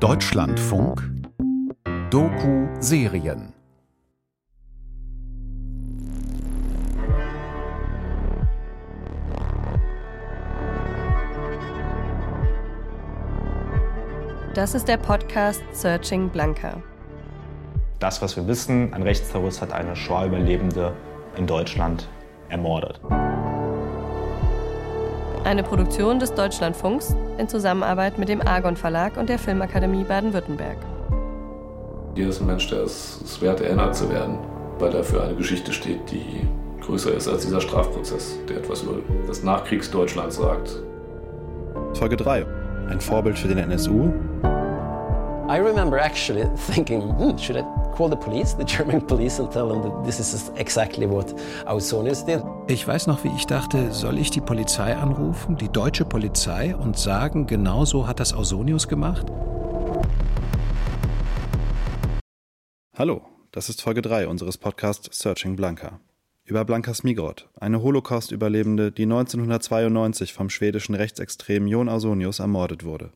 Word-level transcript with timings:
Deutschlandfunk 0.00 1.02
Doku-Serien 2.10 3.52
Das 14.54 14.76
ist 14.76 14.86
der 14.86 14.98
Podcast 14.98 15.64
Searching 15.72 16.28
Blanca. 16.28 16.80
Das, 17.98 18.22
was 18.22 18.36
wir 18.36 18.46
wissen, 18.46 18.94
ein 18.94 19.02
Rechtsterrorist 19.02 19.60
hat 19.60 19.72
eine 19.72 19.96
Shoah-Überlebende 19.96 20.92
in 21.36 21.48
Deutschland 21.48 22.08
ermordet. 22.48 23.00
Eine 25.48 25.62
Produktion 25.62 26.18
des 26.18 26.34
Deutschlandfunks 26.34 27.16
in 27.38 27.48
Zusammenarbeit 27.48 28.18
mit 28.18 28.28
dem 28.28 28.46
Argon 28.46 28.76
Verlag 28.76 29.16
und 29.16 29.30
der 29.30 29.38
Filmakademie 29.38 30.04
Baden-Württemberg. 30.04 30.76
Hier 32.14 32.28
ist 32.28 32.42
ein 32.42 32.48
Mensch, 32.48 32.68
der 32.68 32.82
es, 32.82 33.22
es 33.24 33.40
wert, 33.40 33.62
erinnert 33.62 33.96
zu 33.96 34.10
werden, 34.10 34.36
weil 34.78 34.94
er 34.94 35.02
für 35.02 35.22
eine 35.22 35.34
Geschichte 35.34 35.72
steht, 35.72 36.10
die 36.10 36.46
größer 36.82 37.14
ist 37.14 37.28
als 37.28 37.46
dieser 37.46 37.62
Strafprozess, 37.62 38.38
der 38.46 38.58
etwas 38.58 38.82
über 38.82 38.96
das 39.26 39.42
Nachkriegsdeutschland 39.42 40.34
sagt. 40.34 40.82
Folge 41.94 42.18
3. 42.18 42.44
Ein 42.90 43.00
Vorbild 43.00 43.38
für 43.38 43.48
den 43.48 43.56
NSU. 43.56 44.12
I 45.48 45.60
remember 45.60 45.98
actually 45.98 46.46
thinking, 46.70 47.00
hmm, 47.00 47.38
should 47.38 47.56
I 47.56 47.77
call 47.98 48.08
the 48.08 48.16
police, 48.16 48.54
the 48.54 48.64
German 48.64 49.04
police, 49.04 49.40
and 49.40 49.50
tell 49.50 49.68
them 49.68 49.82
that 49.82 50.04
this 50.04 50.20
is 50.20 50.52
exactly 50.56 51.04
what 51.04 51.34
Ausonius 51.66 52.24
did? 52.24 52.40
Ich 52.68 52.86
weiß 52.86 53.08
noch, 53.08 53.24
wie 53.24 53.34
ich 53.36 53.46
dachte, 53.46 53.92
soll 53.92 54.18
ich 54.18 54.30
die 54.30 54.40
Polizei 54.40 54.96
anrufen, 54.96 55.56
die 55.56 55.68
deutsche 55.68 56.04
Polizei, 56.04 56.76
und 56.76 56.96
sagen, 56.96 57.48
genau 57.48 57.84
so 57.84 58.06
hat 58.06 58.20
das 58.20 58.32
Ausonius 58.32 58.86
gemacht? 58.86 59.26
Hallo, 62.96 63.22
das 63.50 63.68
ist 63.68 63.82
Folge 63.82 64.02
3 64.02 64.28
unseres 64.28 64.58
Podcasts 64.58 65.18
Searching 65.18 65.56
Blanca. 65.56 65.98
Über 66.44 66.64
Blanka 66.64 66.94
Smigrod, 66.94 67.48
eine 67.58 67.82
Holocaust-Überlebende, 67.82 68.92
die 68.92 69.02
1992 69.02 70.32
vom 70.32 70.50
schwedischen 70.50 70.94
Rechtsextremen 70.94 71.68
Jon 71.68 71.88
Ausonius 71.88 72.38
ermordet 72.38 72.84
wurde. 72.84 73.10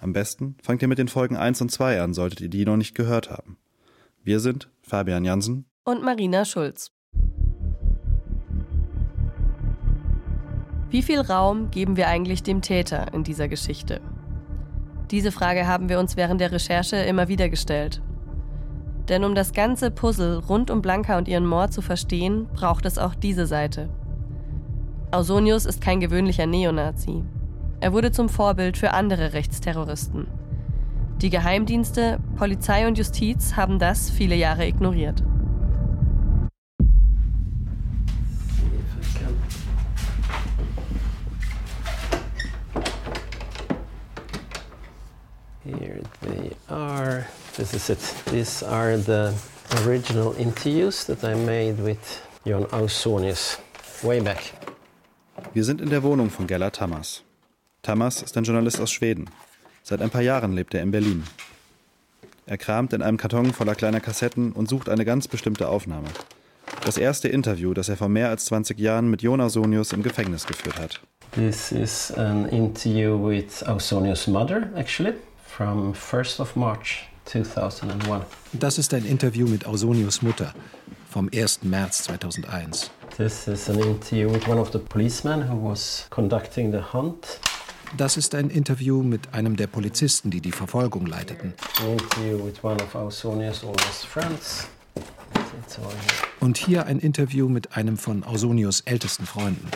Am 0.00 0.12
besten 0.12 0.56
fangt 0.60 0.82
ihr 0.82 0.88
mit 0.88 0.98
den 0.98 1.06
Folgen 1.06 1.36
1 1.36 1.62
und 1.62 1.70
2 1.70 2.02
an, 2.02 2.14
solltet 2.14 2.40
ihr 2.40 2.48
die 2.48 2.64
noch 2.64 2.76
nicht 2.76 2.96
gehört 2.96 3.30
haben. 3.30 3.56
Wir 4.24 4.38
sind 4.38 4.70
Fabian 4.82 5.24
Jansen 5.24 5.66
und 5.84 6.04
Marina 6.04 6.44
Schulz. 6.44 6.92
Wie 10.90 11.02
viel 11.02 11.20
Raum 11.20 11.72
geben 11.72 11.96
wir 11.96 12.06
eigentlich 12.06 12.44
dem 12.44 12.62
Täter 12.62 13.12
in 13.14 13.24
dieser 13.24 13.48
Geschichte? 13.48 14.00
Diese 15.10 15.32
Frage 15.32 15.66
haben 15.66 15.88
wir 15.88 15.98
uns 15.98 16.16
während 16.16 16.40
der 16.40 16.52
Recherche 16.52 16.98
immer 16.98 17.26
wieder 17.26 17.48
gestellt. 17.48 18.00
Denn 19.08 19.24
um 19.24 19.34
das 19.34 19.54
ganze 19.54 19.90
Puzzle 19.90 20.38
rund 20.38 20.70
um 20.70 20.82
Blanca 20.82 21.18
und 21.18 21.26
ihren 21.26 21.44
Mord 21.44 21.72
zu 21.72 21.82
verstehen, 21.82 22.46
braucht 22.54 22.86
es 22.86 22.98
auch 22.98 23.16
diese 23.16 23.46
Seite. 23.46 23.88
Ausonius 25.10 25.66
ist 25.66 25.80
kein 25.80 25.98
gewöhnlicher 25.98 26.46
Neonazi. 26.46 27.24
Er 27.80 27.92
wurde 27.92 28.12
zum 28.12 28.28
Vorbild 28.28 28.76
für 28.76 28.92
andere 28.92 29.32
Rechtsterroristen. 29.32 30.28
Die 31.20 31.30
Geheimdienste, 31.30 32.18
Polizei 32.36 32.86
und 32.86 32.98
Justiz 32.98 33.54
haben 33.54 33.78
das 33.78 34.10
viele 34.10 34.34
Jahre 34.34 34.66
ignoriert. 34.66 35.22
Here 45.64 46.02
they 46.22 46.56
are. 46.68 47.26
This 47.56 47.74
is 47.74 47.88
it. 47.88 47.98
These 48.30 48.64
are 48.66 48.96
the 48.96 49.32
original 49.86 50.34
interviews 50.38 51.04
that 51.04 51.22
I 51.22 51.34
made 51.34 51.82
with 51.82 51.98
Jon 52.44 52.64
Ausonius 52.72 53.58
way 54.02 54.20
back. 54.20 54.52
Wir 55.54 55.64
sind 55.64 55.80
in 55.80 55.90
der 55.90 56.02
Wohnung 56.02 56.30
von 56.30 56.46
Gellert 56.46 56.76
Tamas. 56.76 57.22
Tamas 57.82 58.22
ist 58.22 58.36
ein 58.36 58.44
Journalist 58.44 58.80
aus 58.80 58.90
Schweden. 58.90 59.28
Seit 59.92 60.00
ein 60.00 60.08
paar 60.08 60.22
Jahren 60.22 60.54
lebt 60.54 60.72
er 60.72 60.80
in 60.80 60.90
Berlin. 60.90 61.22
Er 62.46 62.56
kramt 62.56 62.94
in 62.94 63.02
einem 63.02 63.18
Karton 63.18 63.52
voller 63.52 63.74
kleiner 63.74 64.00
Kassetten 64.00 64.52
und 64.52 64.66
sucht 64.66 64.88
eine 64.88 65.04
ganz 65.04 65.28
bestimmte 65.28 65.68
Aufnahme. 65.68 66.08
Das 66.86 66.96
erste 66.96 67.28
Interview, 67.28 67.74
das 67.74 67.90
er 67.90 67.98
vor 67.98 68.08
mehr 68.08 68.30
als 68.30 68.46
20 68.46 68.78
Jahren 68.78 69.10
mit 69.10 69.20
Jonas 69.20 69.54
Ausonius 69.54 69.92
im 69.92 70.02
Gefängnis 70.02 70.46
geführt 70.46 70.78
hat. 70.78 71.00
This 71.32 71.72
is 71.72 72.10
an 72.12 72.48
interview 72.48 73.22
with 73.22 73.62
Ausonius' 73.66 74.26
mother, 74.30 74.70
actually, 74.76 75.12
from 75.46 75.92
1st 75.92 76.40
of 76.40 76.56
March 76.56 77.06
2001. 77.26 78.24
Das 78.54 78.78
ist 78.78 78.94
ein 78.94 79.04
Interview 79.04 79.46
mit 79.46 79.66
Ausonius' 79.66 80.22
Mutter 80.22 80.54
vom 81.10 81.28
1. 81.34 81.64
März 81.64 82.04
2001. 82.04 82.90
This 83.18 83.46
is 83.46 83.68
an 83.68 83.78
interview 83.78 84.32
with 84.32 84.48
one 84.48 84.58
of 84.58 84.72
the 84.72 84.78
policemen 84.78 85.50
who 85.50 85.70
was 85.70 86.06
conducting 86.08 86.72
the 86.72 86.80
hunt. 86.94 87.40
Das 87.98 88.16
ist 88.16 88.34
ein 88.34 88.48
Interview 88.48 89.02
mit 89.02 89.34
einem 89.34 89.56
der 89.56 89.66
Polizisten, 89.66 90.30
die 90.30 90.40
die 90.40 90.52
Verfolgung 90.52 91.04
leiteten. 91.04 91.52
Und 96.40 96.56
hier 96.56 96.86
ein 96.86 96.98
Interview 96.98 97.48
mit 97.48 97.76
einem 97.76 97.98
von 97.98 98.24
Ausonius 98.24 98.80
ältesten 98.80 99.26
Freunden. 99.26 99.68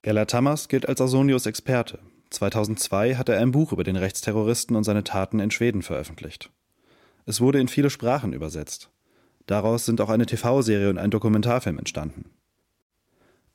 Gellert 0.00 0.30
Tamas 0.30 0.68
gilt 0.68 0.88
als 0.88 1.00
Ausonius 1.00 1.44
Experte. 1.44 1.98
2002 2.30 3.16
hat 3.16 3.28
er 3.28 3.38
ein 3.38 3.52
Buch 3.52 3.72
über 3.72 3.84
den 3.84 3.96
Rechtsterroristen 3.96 4.74
und 4.74 4.84
seine 4.84 5.04
Taten 5.04 5.40
in 5.40 5.50
Schweden 5.50 5.82
veröffentlicht. 5.82 6.50
Es 7.26 7.40
wurde 7.40 7.60
in 7.60 7.68
viele 7.68 7.90
Sprachen 7.90 8.32
übersetzt. 8.32 8.90
Daraus 9.46 9.84
sind 9.84 10.00
auch 10.00 10.08
eine 10.08 10.26
TV-Serie 10.26 10.88
und 10.88 10.98
ein 10.98 11.10
Dokumentarfilm 11.10 11.78
entstanden. 11.78 12.30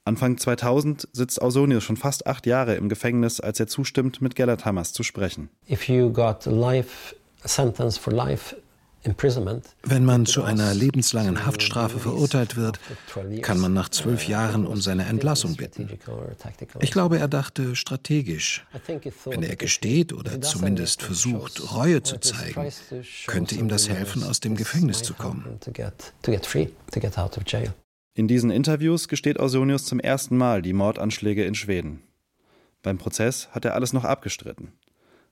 Anfang 0.06 0.38
2000 0.38 1.08
sitzt 1.12 1.42
Ausonius 1.42 1.84
schon 1.84 1.98
fast 1.98 2.26
acht 2.26 2.46
Jahre 2.46 2.76
im 2.76 2.90
Gefängnis, 2.90 3.40
als 3.40 3.60
er 3.60 3.68
zustimmt, 3.68 4.22
mit 4.22 4.36
Gellert 4.36 4.66
Hammers 4.66 4.94
zu 4.94 5.04
sprechen. 5.04 5.50
Wenn 9.84 10.04
man 10.04 10.26
zu 10.26 10.44
einer 10.44 10.74
lebenslangen 10.74 11.46
Haftstrafe 11.46 12.00
verurteilt 12.00 12.58
wird, 12.58 12.80
kann 13.42 13.60
man 13.60 13.74
nach 13.74 13.90
zwölf 13.90 14.28
Jahren 14.28 14.68
um 14.68 14.82
seine 14.82 15.06
Entlassung 15.06 15.56
bitten. 15.56 15.90
Ich 16.80 16.92
glaube, 16.92 17.20
er 17.20 17.28
dachte 17.28 17.76
strategisch. 17.76 18.66
Wenn 19.26 19.44
er 19.44 19.56
gesteht 19.56 20.12
oder 20.12 20.42
zumindest 20.42 21.02
versucht, 21.02 21.74
Reue 21.74 22.04
zu 22.04 22.20
zeigen, 22.20 22.70
könnte 23.28 23.56
ihm 23.56 23.70
das 23.70 23.88
helfen, 23.88 24.24
aus 24.24 24.42
dem 24.42 24.56
Gefängnis 24.56 25.02
zu 25.02 25.14
kommen. 25.14 25.60
In 28.14 28.28
diesen 28.28 28.50
Interviews 28.50 29.08
gesteht 29.08 29.40
Ausonius 29.40 29.86
zum 29.86 30.00
ersten 30.00 30.36
Mal 30.38 30.62
die 30.62 30.74
Mordanschläge 30.74 31.46
in 31.46 31.56
Schweden. 31.56 32.04
Beim 32.82 32.98
Prozess 32.98 33.50
hat 33.52 33.66
er 33.66 33.76
alles 33.76 33.94
noch 33.94 34.04
abgestritten. 34.04 34.74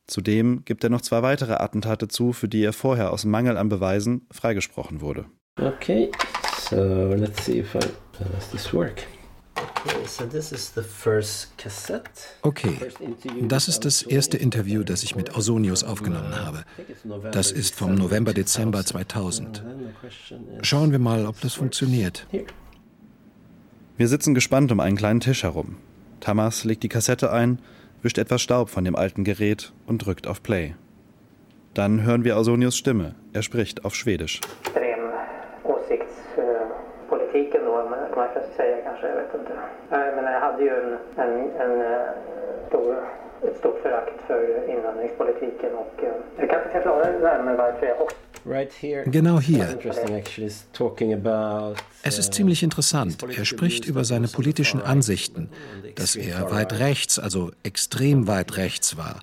Zudem 0.05 0.63
gibt 0.63 0.83
er 0.83 0.89
noch 0.89 1.01
zwei 1.01 1.21
weitere 1.21 1.53
Attentate 1.53 2.07
zu, 2.07 2.31
für 2.31 2.47
die 2.47 2.63
er 2.63 2.73
vorher 2.73 3.11
aus 3.11 3.25
Mangel 3.25 3.57
an 3.57 3.67
Beweisen 3.67 4.25
freigesprochen 4.31 5.01
wurde. 5.01 5.25
Okay, 5.59 6.09
so 6.69 7.13
let's 7.13 7.45
see 7.45 7.59
if 7.59 7.75
I, 7.75 7.79
does 7.79 8.49
this 8.51 8.73
work. 8.73 9.05
Okay, 12.41 12.77
das 13.41 13.67
ist 13.67 13.85
das 13.85 14.01
erste 14.03 14.37
Interview, 14.37 14.83
das 14.83 15.03
ich 15.03 15.15
mit 15.15 15.35
Ausonius 15.35 15.83
aufgenommen 15.83 16.35
habe. 16.35 16.63
Das 17.31 17.51
ist 17.51 17.75
vom 17.75 17.95
November, 17.95 18.33
Dezember 18.33 18.85
2000. 18.85 19.63
Schauen 20.61 20.91
wir 20.91 20.99
mal, 20.99 21.25
ob 21.25 21.41
das 21.41 21.53
funktioniert. 21.55 22.27
Wir 23.97 24.07
sitzen 24.07 24.35
gespannt 24.35 24.71
um 24.71 24.79
einen 24.79 24.95
kleinen 24.95 25.21
Tisch 25.21 25.41
herum. 25.41 25.77
Tamas 26.19 26.63
legt 26.65 26.83
die 26.83 26.87
Kassette 26.87 27.31
ein, 27.31 27.57
wischt 28.03 28.19
etwas 28.19 28.43
Staub 28.43 28.69
von 28.69 28.85
dem 28.85 28.95
alten 28.95 29.23
Gerät 29.23 29.73
und 29.87 30.05
drückt 30.05 30.27
auf 30.27 30.43
Play. 30.43 30.75
Dann 31.73 32.03
hören 32.03 32.23
wir 32.23 32.37
Ausonius 32.37 32.77
Stimme. 32.77 33.15
Er 33.33 33.41
spricht 33.41 33.85
auf 33.85 33.95
Schwedisch. 33.95 34.39
Åsiktspolitiken 35.63 37.61
då, 37.65 37.73
kan 37.73 37.89
man 37.89 38.29
säga 38.55 38.77
kanske, 38.83 39.07
jag 39.07 39.15
vet 39.15 39.33
inte. 39.33 39.53
Men 39.89 40.25
jag 40.25 40.41
hade 40.41 40.63
ju 40.63 40.69
en, 40.69 40.97
en, 41.15 41.51
en 41.61 41.83
stor, 42.67 42.95
ett 43.47 43.57
stort 43.57 43.79
förakt 43.81 44.21
för 44.27 44.69
invandringspolitiken 44.69 45.73
och 45.75 45.93
jag 46.37 46.49
kanske 46.49 46.69
kan 46.69 46.81
förklara 46.81 47.11
det 47.11 47.19
där 47.19 47.43
med 47.43 47.73
jag 47.81 47.97
Genau 49.05 49.41
hier. 49.41 49.77
Es 52.03 52.17
ist 52.17 52.33
ziemlich 52.33 52.63
interessant. 52.63 53.17
Er 53.35 53.45
spricht 53.45 53.85
über 53.85 54.05
seine 54.05 54.27
politischen 54.27 54.81
Ansichten, 54.81 55.49
dass 55.95 56.15
er 56.15 56.49
weit 56.51 56.73
rechts, 56.79 57.19
also 57.19 57.51
extrem 57.63 58.27
weit 58.27 58.55
rechts 58.55 58.95
war, 58.95 59.19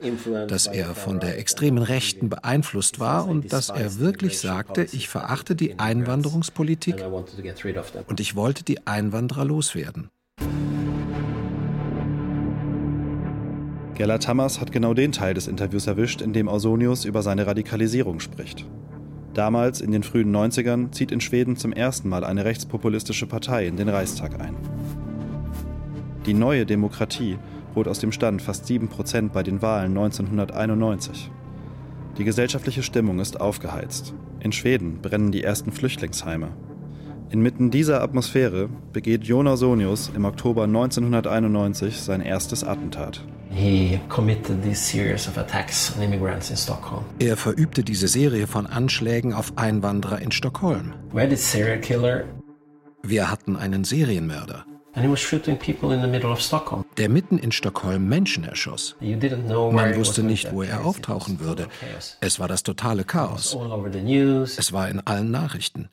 dass 0.49 0.67
er 0.67 0.94
von 0.94 1.21
der 1.21 1.38
extremen 1.38 1.82
Rechten 1.82 2.29
beeinflusst 2.29 3.00
war 3.00 3.26
und 3.26 3.53
dass 3.53 3.71
er 3.71 3.99
wirklich 3.99 4.38
sagte, 4.38 4.87
ich 4.93 5.09
verachte 5.09 5.56
die 5.56 5.79
Einwanderungspolitik 5.79 7.03
und 8.06 8.21
ich 8.21 8.37
wollte 8.37 8.62
die 8.62 8.87
Einwanderer 8.87 9.44
loswerden. 9.44 10.11
Gellert 13.94 14.26
Hammers 14.26 14.61
hat 14.61 14.73
genau 14.73 14.93
den 14.93 15.12
Teil 15.12 15.35
des 15.35 15.47
Interviews 15.47 15.87
erwischt, 15.87 16.21
in 16.21 16.32
dem 16.32 16.49
Ausonius 16.49 17.05
über 17.05 17.23
seine 17.23 17.47
Radikalisierung 17.47 18.19
spricht. 18.19 18.67
Damals, 19.34 19.81
in 19.81 19.90
den 19.90 20.04
frühen 20.04 20.34
90ern, 20.34 20.92
zieht 20.92 21.10
in 21.10 21.20
Schweden 21.20 21.56
zum 21.56 21.72
ersten 21.72 22.08
Mal 22.08 22.25
eine 22.25 22.44
rechtspopulistische 22.44 23.26
Partei 23.26 23.66
in 23.66 23.76
den 23.76 23.88
Reichstag 23.88 24.40
ein. 24.40 24.54
Die 26.25 26.34
neue 26.34 26.64
Demokratie 26.64 27.36
holt 27.75 27.88
aus 27.88 27.98
dem 27.98 28.12
Stand 28.12 28.40
fast 28.40 28.64
7% 28.66 29.31
bei 29.31 29.42
den 29.42 29.60
Wahlen 29.60 29.96
1991. 29.96 31.31
Die 32.16 32.25
gesellschaftliche 32.25 32.84
Stimmung 32.84 33.19
ist 33.19 33.40
aufgeheizt. 33.40 34.14
In 34.38 34.52
Schweden 34.52 35.00
brennen 35.02 35.32
die 35.32 35.42
ersten 35.42 35.72
Flüchtlingsheime. 35.72 36.48
Inmitten 37.30 37.72
dieser 37.72 38.02
Atmosphäre 38.02 38.69
begeht 38.92 39.25
Jon 39.25 39.48
Ausonius 39.48 40.12
im 40.14 40.25
Oktober 40.25 40.64
1991 40.64 42.00
sein 42.00 42.20
erstes 42.20 42.62
Attentat. 42.62 43.25
Er 47.20 47.36
verübte 47.36 47.84
diese 47.84 48.08
Serie 48.08 48.48
von 48.48 48.66
Anschlägen 48.66 49.32
auf 49.32 49.56
Einwanderer 49.56 50.20
in 50.20 50.32
Stockholm. 50.32 50.92
Wir 53.02 53.30
hatten 53.30 53.56
einen 53.56 53.84
Serienmörder. 53.84 54.66
Der 56.96 57.08
mitten 57.08 57.38
in 57.38 57.52
Stockholm 57.52 58.08
Menschen 58.08 58.42
erschoss. 58.42 58.96
Man 59.00 59.96
wusste 59.96 60.24
nicht, 60.24 60.52
wo 60.52 60.62
er 60.62 60.84
auftauchen 60.84 61.38
würde. 61.38 61.68
Es 62.20 62.40
war 62.40 62.48
das 62.48 62.64
totale 62.64 63.04
Chaos. 63.04 63.56
Es 64.58 64.72
war 64.72 64.88
in 64.88 64.98
allen 65.00 65.30
Nachrichten. 65.30 65.90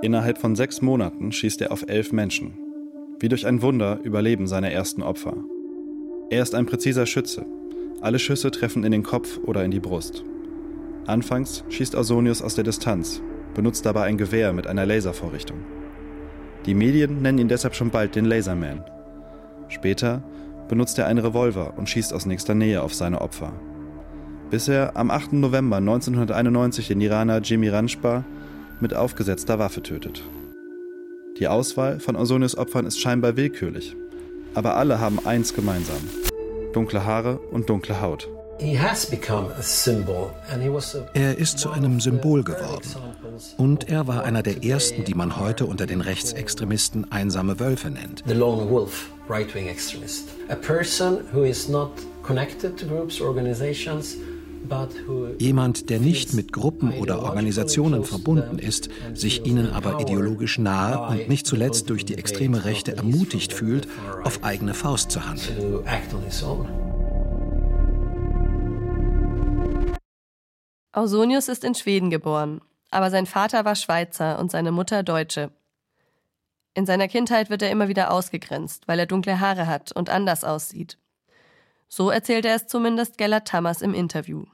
Innerhalb 0.00 0.38
von 0.38 0.56
sechs 0.56 0.80
Monaten 0.80 1.32
schießt 1.32 1.60
er 1.60 1.72
auf 1.72 1.84
elf 1.88 2.12
Menschen. 2.12 2.67
Wie 3.20 3.28
durch 3.28 3.46
ein 3.46 3.62
Wunder 3.62 3.98
überleben 4.04 4.46
seine 4.46 4.72
ersten 4.72 5.02
Opfer. 5.02 5.36
Er 6.30 6.42
ist 6.42 6.54
ein 6.54 6.66
präziser 6.66 7.04
Schütze. 7.04 7.44
Alle 8.00 8.20
Schüsse 8.20 8.50
treffen 8.52 8.84
in 8.84 8.92
den 8.92 9.02
Kopf 9.02 9.38
oder 9.44 9.64
in 9.64 9.72
die 9.72 9.80
Brust. 9.80 10.22
Anfangs 11.06 11.64
schießt 11.68 11.96
Ausonius 11.96 12.42
aus 12.42 12.54
der 12.54 12.64
Distanz, 12.64 13.20
benutzt 13.54 13.84
dabei 13.86 14.04
ein 14.04 14.18
Gewehr 14.18 14.52
mit 14.52 14.68
einer 14.68 14.86
Laservorrichtung. 14.86 15.58
Die 16.66 16.74
Medien 16.74 17.22
nennen 17.22 17.38
ihn 17.38 17.48
deshalb 17.48 17.74
schon 17.74 17.90
bald 17.90 18.14
den 18.14 18.24
Laserman. 18.24 18.84
Später 19.68 20.22
benutzt 20.68 20.98
er 20.98 21.06
einen 21.06 21.18
Revolver 21.18 21.74
und 21.76 21.88
schießt 21.88 22.12
aus 22.12 22.26
nächster 22.26 22.54
Nähe 22.54 22.82
auf 22.82 22.94
seine 22.94 23.20
Opfer. 23.20 23.52
Bis 24.50 24.68
er 24.68 24.96
am 24.96 25.10
8. 25.10 25.32
November 25.32 25.78
1991 25.78 26.88
den 26.88 27.00
Iraner 27.00 27.38
Jimmy 27.38 27.68
Ranjbar 27.68 28.24
mit 28.80 28.94
aufgesetzter 28.94 29.58
Waffe 29.58 29.82
tötet. 29.82 30.22
Die 31.38 31.46
Auswahl 31.46 32.00
von 32.00 32.16
Ausonius 32.16 32.58
Opfern 32.58 32.84
ist 32.84 32.98
scheinbar 32.98 33.36
willkürlich, 33.36 33.94
aber 34.54 34.76
alle 34.76 34.98
haben 34.98 35.24
eins 35.24 35.54
gemeinsam: 35.54 36.00
dunkle 36.72 37.04
Haare 37.04 37.38
und 37.52 37.68
dunkle 37.70 38.00
Haut. 38.00 38.28
Er 41.14 41.38
ist 41.38 41.58
zu 41.60 41.70
einem 41.70 42.00
Symbol 42.00 42.42
geworden. 42.42 42.88
Und 43.56 43.88
er 43.88 44.08
war 44.08 44.24
einer 44.24 44.42
der 44.42 44.64
ersten, 44.64 45.04
die 45.04 45.14
man 45.14 45.38
heute 45.38 45.66
unter 45.66 45.86
den 45.86 46.00
Rechtsextremisten 46.00 47.12
einsame 47.12 47.60
Wölfe 47.60 47.88
nennt. 47.88 48.24
The 48.26 48.34
lone 48.34 48.68
wolf, 48.68 49.10
right-wing 49.28 49.68
extremist. 49.68 50.30
A 50.48 50.56
person 50.56 51.20
who 51.32 51.44
is 51.44 51.68
not 51.68 51.92
connected 52.24 52.76
to 52.78 52.86
groups, 52.86 53.20
organizations, 53.20 54.16
Jemand, 55.38 55.90
der 55.90 56.00
nicht 56.00 56.34
mit 56.34 56.52
Gruppen 56.52 56.92
oder 56.92 57.22
Organisationen 57.22 58.04
verbunden 58.04 58.58
ist, 58.58 58.90
sich 59.14 59.46
ihnen 59.46 59.70
aber 59.70 60.00
ideologisch 60.00 60.58
nahe 60.58 61.08
und 61.10 61.28
nicht 61.28 61.46
zuletzt 61.46 61.90
durch 61.90 62.04
die 62.04 62.16
extreme 62.16 62.64
Rechte 62.64 62.96
ermutigt 62.96 63.52
fühlt, 63.52 63.88
auf 64.24 64.44
eigene 64.44 64.74
Faust 64.74 65.10
zu 65.10 65.24
handeln. 65.26 65.84
Ausonius 70.92 71.48
ist 71.48 71.64
in 71.64 71.74
Schweden 71.74 72.10
geboren, 72.10 72.60
aber 72.90 73.10
sein 73.10 73.26
Vater 73.26 73.64
war 73.64 73.76
Schweizer 73.76 74.38
und 74.38 74.50
seine 74.50 74.72
Mutter 74.72 75.02
Deutsche. 75.02 75.50
In 76.74 76.86
seiner 76.86 77.08
Kindheit 77.08 77.50
wird 77.50 77.62
er 77.62 77.70
immer 77.70 77.88
wieder 77.88 78.12
ausgegrenzt, 78.12 78.86
weil 78.86 78.98
er 78.98 79.06
dunkle 79.06 79.40
Haare 79.40 79.66
hat 79.66 79.92
und 79.92 80.10
anders 80.10 80.44
aussieht. 80.44 80.98
So 81.88 82.10
erzählte 82.10 82.48
er 82.48 82.56
es 82.56 82.66
zumindest 82.66 83.18
Gellert 83.18 83.48
Tammers 83.48 83.82
im 83.82 83.94
Interview. 83.94 84.44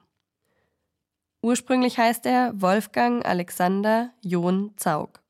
Ursprünglich 1.42 1.98
heißt 1.98 2.24
er 2.26 2.52
Wolfgang 2.60 3.24
Alexander 3.26 4.10
John 4.22 4.72
Zaug. 4.76 5.20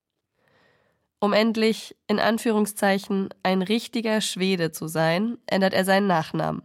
Um 1.18 1.32
endlich, 1.32 1.96
in 2.06 2.20
Anführungszeichen, 2.20 3.30
ein 3.42 3.62
richtiger 3.62 4.20
Schwede 4.20 4.70
zu 4.70 4.86
sein, 4.86 5.38
ändert 5.46 5.72
er 5.72 5.84
seinen 5.84 6.06
Nachnamen. 6.06 6.62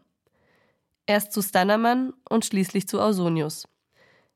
Erst 1.07 1.31
zu 1.31 1.41
Stannermann 1.41 2.13
und 2.30 2.45
schließlich 2.45 2.88
zu 2.88 3.00
Ausonius. 3.01 3.68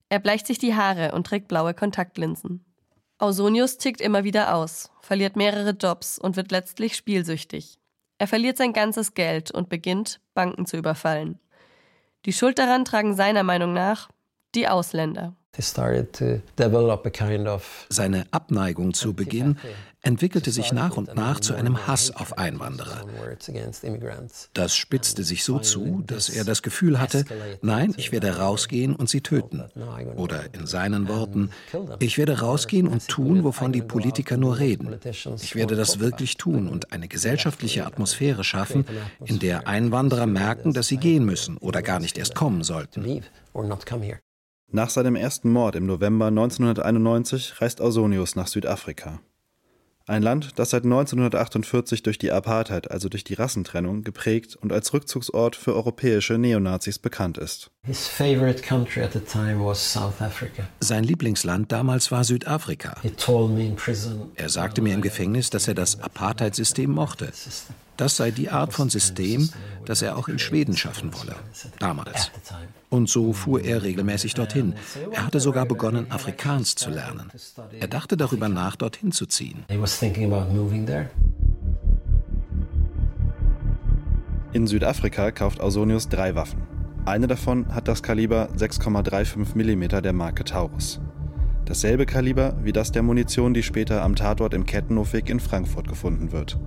Er 0.09 0.19
bleicht 0.19 0.47
sich 0.47 0.57
die 0.57 0.75
Haare 0.75 1.11
und 1.11 1.27
trägt 1.27 1.47
blaue 1.47 1.73
Kontaktlinsen. 1.73 2.63
Ausonius 3.17 3.77
tickt 3.77 4.01
immer 4.01 4.23
wieder 4.23 4.55
aus, 4.55 4.91
verliert 5.01 5.35
mehrere 5.35 5.71
Jobs 5.71 6.17
und 6.17 6.35
wird 6.35 6.51
letztlich 6.51 6.95
spielsüchtig. 6.95 7.79
Er 8.23 8.27
verliert 8.27 8.55
sein 8.55 8.71
ganzes 8.71 9.15
Geld 9.15 9.51
und 9.51 9.67
beginnt, 9.67 10.21
Banken 10.33 10.65
zu 10.65 10.77
überfallen. 10.77 11.41
Die 12.23 12.31
Schuld 12.31 12.57
daran 12.57 12.85
tragen 12.85 13.15
seiner 13.17 13.43
Meinung 13.43 13.73
nach 13.73 14.07
die 14.55 14.69
Ausländer. 14.69 15.35
Seine 17.89 18.25
Abneigung 18.31 18.93
zu 18.95 19.13
Beginn 19.13 19.57
entwickelte 20.01 20.49
sich 20.49 20.71
nach 20.73 20.97
und 20.97 21.15
nach 21.15 21.39
zu 21.39 21.53
einem 21.53 21.85
Hass 21.85 22.09
auf 22.15 22.39
Einwanderer. 22.39 23.05
Das 24.53 24.75
spitzte 24.75 25.23
sich 25.23 25.43
so 25.43 25.59
zu, 25.59 26.03
dass 26.07 26.29
er 26.29 26.43
das 26.43 26.63
Gefühl 26.63 26.99
hatte, 26.99 27.23
nein, 27.61 27.93
ich 27.97 28.11
werde 28.11 28.37
rausgehen 28.37 28.95
und 28.95 29.09
sie 29.09 29.21
töten. 29.21 29.63
Oder 30.15 30.53
in 30.55 30.65
seinen 30.65 31.07
Worten, 31.07 31.51
ich 31.99 32.17
werde 32.17 32.39
rausgehen 32.39 32.87
und 32.87 33.07
tun, 33.07 33.43
wovon 33.43 33.71
die 33.71 33.83
Politiker 33.83 34.37
nur 34.37 34.57
reden. 34.57 34.97
Ich 35.39 35.53
werde 35.53 35.75
das 35.75 35.99
wirklich 35.99 36.35
tun 36.37 36.67
und 36.67 36.91
eine 36.91 37.07
gesellschaftliche 37.07 37.85
Atmosphäre 37.85 38.43
schaffen, 38.43 38.85
in 39.23 39.37
der 39.37 39.67
Einwanderer 39.67 40.25
merken, 40.25 40.73
dass 40.73 40.87
sie 40.87 40.97
gehen 40.97 41.25
müssen 41.25 41.57
oder 41.57 41.83
gar 41.83 41.99
nicht 41.99 42.17
erst 42.17 42.33
kommen 42.33 42.63
sollten. 42.63 43.21
Nach 44.75 44.89
seinem 44.89 45.15
ersten 45.15 45.51
Mord 45.51 45.75
im 45.75 45.85
November 45.85 46.25
1991 46.25 47.61
reist 47.61 47.79
Ausonius 47.79 48.35
nach 48.35 48.47
Südafrika. 48.47 49.19
Ein 50.07 50.23
Land, 50.23 50.57
das 50.57 50.71
seit 50.71 50.83
1948 50.83 52.01
durch 52.01 52.17
die 52.17 52.31
Apartheid, 52.31 52.89
also 52.89 53.07
durch 53.07 53.23
die 53.23 53.35
Rassentrennung, 53.35 54.03
geprägt 54.03 54.55
und 54.55 54.73
als 54.73 54.91
Rückzugsort 54.91 55.55
für 55.55 55.75
europäische 55.75 56.39
Neonazis 56.39 56.97
bekannt 56.97 57.37
ist. 57.37 57.69
Sein 60.79 61.03
Lieblingsland 61.03 61.71
damals 61.71 62.11
war 62.11 62.23
Südafrika. 62.23 62.95
Er 64.35 64.49
sagte 64.49 64.81
mir 64.81 64.95
im 64.95 65.01
Gefängnis, 65.03 65.51
dass 65.51 65.67
er 65.67 65.75
das 65.75 66.01
Apartheid-System 66.01 66.89
mochte. 66.89 67.31
Das 67.95 68.17
sei 68.17 68.31
die 68.31 68.49
Art 68.49 68.73
von 68.73 68.89
System, 68.89 69.49
das 69.85 70.01
er 70.01 70.17
auch 70.17 70.27
in 70.27 70.39
Schweden 70.39 70.75
schaffen 70.75 71.13
wolle, 71.13 71.35
damals. 71.77 72.31
Und 72.93 73.09
so 73.09 73.33
fuhr 73.33 73.59
er 73.59 73.81
regelmäßig 73.81 74.35
dorthin. 74.35 74.75
Er 75.09 75.25
hatte 75.25 75.39
sogar 75.39 75.65
begonnen, 75.65 76.11
Afrikaans 76.11 76.75
zu 76.75 76.91
lernen. 76.91 77.31
Er 77.79 77.87
dachte 77.87 78.15
darüber 78.17 78.49
nach, 78.49 78.75
dorthin 78.75 79.11
zu 79.11 79.25
ziehen. 79.25 79.65
In 84.51 84.67
Südafrika 84.67 85.31
kauft 85.31 85.59
Ausonius 85.59 86.07
drei 86.07 86.35
Waffen. 86.35 86.61
Eine 87.05 87.25
davon 87.25 87.73
hat 87.73 87.87
das 87.87 88.03
Kaliber 88.03 88.49
6,35 88.55 89.55
mm 89.55 90.03
der 90.03 90.13
Marke 90.13 90.43
Taurus. 90.43 91.01
Dasselbe 91.65 92.05
Kaliber 92.05 92.55
wie 92.61 92.73
das 92.73 92.91
der 92.91 93.01
Munition, 93.01 93.55
die 93.55 93.63
später 93.63 94.03
am 94.03 94.15
Tatort 94.15 94.53
im 94.53 94.67
Kettenhofweg 94.67 95.31
in 95.31 95.39
Frankfurt 95.39 95.87
gefunden 95.87 96.31
wird. 96.31 96.59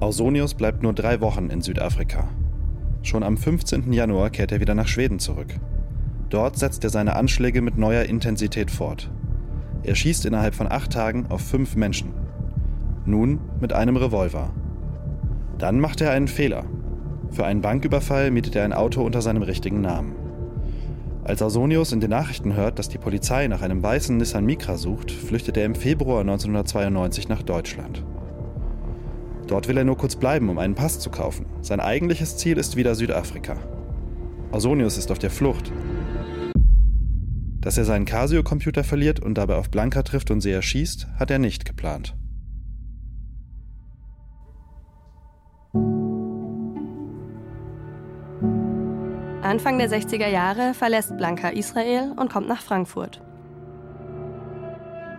Ausonius 0.00 0.54
bleibt 0.54 0.82
nur 0.82 0.92
drei 0.92 1.20
Wochen 1.20 1.50
in 1.50 1.62
Südafrika. 1.62 2.28
Schon 3.06 3.22
am 3.22 3.36
15. 3.36 3.92
Januar 3.92 4.30
kehrt 4.30 4.50
er 4.50 4.58
wieder 4.58 4.74
nach 4.74 4.88
Schweden 4.88 5.20
zurück. 5.20 5.54
Dort 6.28 6.58
setzt 6.58 6.82
er 6.82 6.90
seine 6.90 7.14
Anschläge 7.14 7.62
mit 7.62 7.78
neuer 7.78 8.02
Intensität 8.02 8.68
fort. 8.68 9.12
Er 9.84 9.94
schießt 9.94 10.26
innerhalb 10.26 10.56
von 10.56 10.66
acht 10.66 10.90
Tagen 10.90 11.26
auf 11.28 11.40
fünf 11.40 11.76
Menschen. 11.76 12.12
Nun 13.04 13.38
mit 13.60 13.72
einem 13.72 13.96
Revolver. 13.96 14.52
Dann 15.56 15.78
macht 15.78 16.00
er 16.00 16.10
einen 16.10 16.26
Fehler. 16.26 16.64
Für 17.30 17.46
einen 17.46 17.60
Banküberfall 17.60 18.32
mietet 18.32 18.56
er 18.56 18.64
ein 18.64 18.72
Auto 18.72 19.02
unter 19.02 19.22
seinem 19.22 19.42
richtigen 19.42 19.80
Namen. 19.80 20.16
Als 21.22 21.42
Ausonius 21.42 21.92
in 21.92 22.00
den 22.00 22.10
Nachrichten 22.10 22.56
hört, 22.56 22.80
dass 22.80 22.88
die 22.88 22.98
Polizei 22.98 23.46
nach 23.46 23.62
einem 23.62 23.84
weißen 23.84 24.16
Nissan 24.16 24.44
Micra 24.44 24.76
sucht, 24.76 25.12
flüchtet 25.12 25.56
er 25.56 25.64
im 25.64 25.76
Februar 25.76 26.22
1992 26.22 27.28
nach 27.28 27.44
Deutschland. 27.44 28.02
Dort 29.46 29.68
will 29.68 29.76
er 29.76 29.84
nur 29.84 29.96
kurz 29.96 30.16
bleiben, 30.16 30.48
um 30.48 30.58
einen 30.58 30.74
Pass 30.74 30.98
zu 30.98 31.10
kaufen. 31.10 31.46
Sein 31.62 31.80
eigentliches 31.80 32.36
Ziel 32.36 32.58
ist 32.58 32.76
wieder 32.76 32.94
Südafrika. 32.94 33.56
Ausonius 34.50 34.98
ist 34.98 35.10
auf 35.12 35.18
der 35.18 35.30
Flucht. 35.30 35.72
Dass 37.60 37.78
er 37.78 37.84
seinen 37.84 38.04
Casio-Computer 38.04 38.84
verliert 38.84 39.20
und 39.20 39.34
dabei 39.34 39.56
auf 39.56 39.70
Blanca 39.70 40.02
trifft 40.02 40.30
und 40.30 40.40
sie 40.40 40.52
erschießt, 40.52 41.08
hat 41.18 41.30
er 41.30 41.38
nicht 41.38 41.64
geplant. 41.64 42.14
Anfang 49.42 49.78
der 49.78 49.88
60er 49.88 50.28
Jahre 50.28 50.74
verlässt 50.74 51.16
Blanca 51.16 51.50
Israel 51.50 52.12
und 52.16 52.32
kommt 52.32 52.48
nach 52.48 52.62
Frankfurt. 52.62 53.22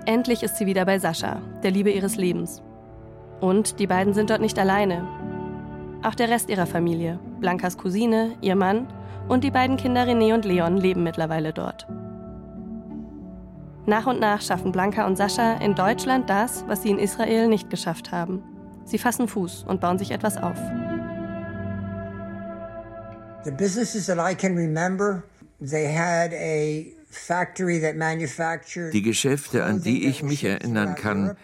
Endlich 0.05 0.43
ist 0.43 0.57
sie 0.57 0.65
wieder 0.65 0.86
bei 0.86 1.00
Sascha, 1.00 1.41
der 1.63 1.72
Liebe 1.72 1.91
ihres 1.91 2.17
Lebens. 2.17 2.62
Und 3.39 3.79
die 3.79 3.88
beiden 3.88 4.13
sind 4.13 4.29
dort 4.29 4.41
nicht 4.41 4.58
alleine. 4.58 5.08
Auch 6.03 6.15
der 6.15 6.29
Rest 6.29 6.50
ihrer 6.50 6.65
Familie, 6.65 7.20
Blancas 7.39 7.77
Cousine, 7.77 8.36
ihr 8.41 8.56
Mann 8.56 8.88
und 9.27 9.44
die 9.44 9.51
beiden 9.51 9.77
Kinder 9.77 10.03
René 10.03 10.34
und 10.34 10.46
Leon 10.46 10.77
leben 10.77 11.03
mittlerweile 11.03 11.53
dort. 11.53 11.88
Nach 13.86 14.06
und 14.06 14.20
nach 14.20 14.41
schaffen 14.41 14.72
Blanca 14.72 15.06
und 15.06 15.15
Sascha 15.15 15.53
in 15.56 15.75
Deutschland 15.75 16.29
das, 16.29 16.65
was 16.67 16.84
sie 16.84 16.89
in 16.89 17.00
Israel 17.00 17.48
nicht 17.48 17.70
geschafft 17.70 18.12
haben. 18.12 18.44
Sie 18.84 18.98
fassen 18.98 19.27
Fuß 19.27 19.63
und 19.67 19.82
bauen 19.82 19.98
sich 19.98 20.12
etwas 20.12 20.38
auf. 20.38 20.58
The 23.44 23.51
businesses 23.51 24.08
that 24.08 24.17
I 24.20 24.36
can 24.36 24.56
remember, 24.58 25.24
they 25.62 25.88
had 25.88 26.34
a 26.34 26.86
factory 27.10 27.79
that 27.79 27.96
manufactured 27.96 28.94
Die 28.94 29.01
Geschäfte, 29.01 29.63
an 29.63 29.82
die 29.82 30.06
ich 30.06 30.22
mich 30.22 30.44
erinnern 30.44 30.96
kann, 30.96 31.38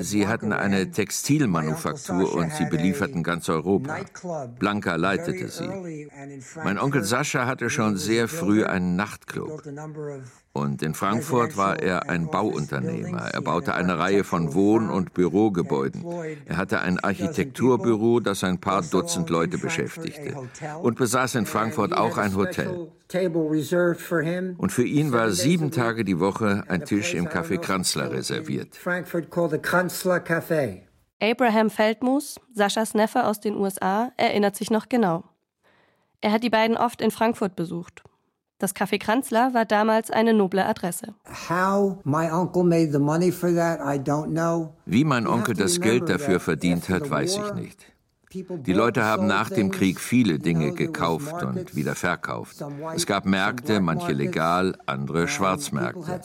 Sie 0.00 0.26
hatten 0.26 0.52
eine 0.52 0.90
Textilmanufaktur 0.90 2.34
und 2.34 2.52
sie 2.52 2.64
belieferten 2.64 3.22
ganz 3.22 3.48
Europa. 3.48 3.98
Blanca 4.58 4.96
leitete 4.96 5.48
sie. 5.48 6.08
Mein 6.64 6.78
Onkel 6.78 7.04
Sascha 7.04 7.46
hatte 7.46 7.70
schon 7.70 7.96
sehr 7.96 8.26
früh 8.28 8.64
einen 8.64 8.96
Nachtclub. 8.96 9.62
Und 10.60 10.82
in 10.82 10.92
Frankfurt 10.92 11.56
war 11.56 11.80
er 11.80 12.10
ein 12.10 12.26
Bauunternehmer. 12.26 13.30
Er 13.32 13.40
baute 13.40 13.74
eine 13.74 13.98
Reihe 13.98 14.24
von 14.24 14.52
Wohn- 14.52 14.90
und 14.90 15.14
Bürogebäuden. 15.14 16.04
Er 16.44 16.58
hatte 16.58 16.80
ein 16.80 17.00
Architekturbüro, 17.00 18.20
das 18.20 18.44
ein 18.44 18.58
paar 18.58 18.82
Dutzend 18.82 19.30
Leute 19.30 19.56
beschäftigte. 19.56 20.36
Und 20.82 20.98
besaß 20.98 21.36
in 21.36 21.46
Frankfurt 21.46 21.96
auch 21.96 22.18
ein 22.18 22.36
Hotel. 22.36 22.88
Und 24.58 24.72
für 24.72 24.84
ihn 24.84 25.12
war 25.12 25.30
sieben 25.30 25.70
Tage 25.70 26.04
die 26.04 26.20
Woche 26.20 26.64
ein 26.68 26.84
Tisch 26.84 27.14
im 27.14 27.26
Café 27.26 27.58
Kranzler 27.58 28.12
reserviert. 28.12 28.78
Abraham 31.22 31.70
Feldmus, 31.70 32.40
Saschas 32.54 32.94
Neffe 32.94 33.24
aus 33.24 33.40
den 33.40 33.56
USA, 33.56 34.12
erinnert 34.16 34.56
sich 34.56 34.70
noch 34.70 34.88
genau. 34.88 35.24
Er 36.20 36.32
hat 36.32 36.42
die 36.42 36.50
beiden 36.50 36.76
oft 36.76 37.00
in 37.00 37.10
Frankfurt 37.10 37.56
besucht. 37.56 38.02
Das 38.60 38.76
Café 38.76 38.98
Kranzler 38.98 39.54
war 39.54 39.64
damals 39.64 40.10
eine 40.10 40.34
noble 40.34 40.66
Adresse. 40.66 41.14
Wie 44.86 45.04
mein 45.04 45.26
Onkel 45.26 45.54
das 45.54 45.80
Geld 45.80 46.08
dafür 46.10 46.40
verdient 46.40 46.88
hat, 46.90 47.10
weiß 47.10 47.38
ich 47.38 47.54
nicht. 47.54 47.86
Die 48.32 48.72
Leute 48.72 49.02
haben 49.02 49.26
nach 49.26 49.50
dem 49.50 49.72
Krieg 49.72 49.98
viele 49.98 50.38
Dinge 50.38 50.72
gekauft 50.72 51.42
und 51.42 51.74
wieder 51.74 51.96
verkauft. 51.96 52.62
Es 52.94 53.06
gab 53.06 53.24
Märkte, 53.24 53.80
manche 53.80 54.12
legal, 54.12 54.76
andere 54.86 55.26
Schwarzmärkte. 55.26 56.20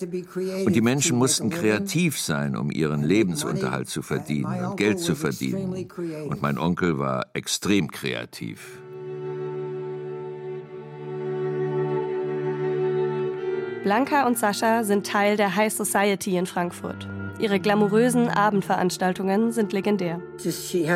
Und 0.65 0.75
die 0.75 0.81
Menschen 0.81 1.17
mussten 1.17 1.49
kreativ 1.49 2.19
sein, 2.19 2.57
um 2.57 2.69
ihren 2.69 3.01
Lebensunterhalt 3.01 3.87
zu 3.89 4.03
verdienen 4.03 4.65
und 4.65 4.77
Geld 4.77 4.99
zu 4.99 5.15
verdienen. 5.15 5.87
Und 6.27 6.41
mein 6.41 6.59
Onkel 6.59 6.99
war 6.99 7.27
extrem 7.33 7.89
kreativ. 7.89 8.81
Blanca 13.85 14.25
und 14.25 14.35
Sascha 14.35 14.83
sind 14.83 15.05
Teil 15.05 15.37
der 15.37 15.55
High 15.55 15.71
Society 15.71 16.37
in 16.37 16.47
Frankfurt. 16.47 17.07
Ihre 17.37 17.59
glamourösen 17.59 18.29
Abendveranstaltungen 18.29 19.51
sind 19.51 19.73
legendär. 19.73 20.19
Sie 20.37 20.87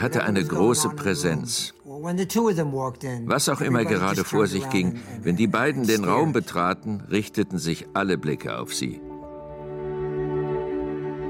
hatte 0.00 0.22
eine 0.22 0.44
große 0.44 0.90
Präsenz. 0.90 1.74
Was 1.84 3.48
auch 3.48 3.60
immer 3.60 3.84
gerade 3.84 4.22
vor 4.22 4.46
sich 4.46 4.70
ging, 4.70 5.00
wenn 5.20 5.34
die 5.34 5.48
beiden 5.48 5.84
den 5.84 6.04
Raum 6.04 6.32
betraten, 6.32 7.02
richteten 7.10 7.58
sich 7.58 7.88
alle 7.92 8.16
Blicke 8.16 8.56
auf 8.60 8.72
sie. 8.72 9.00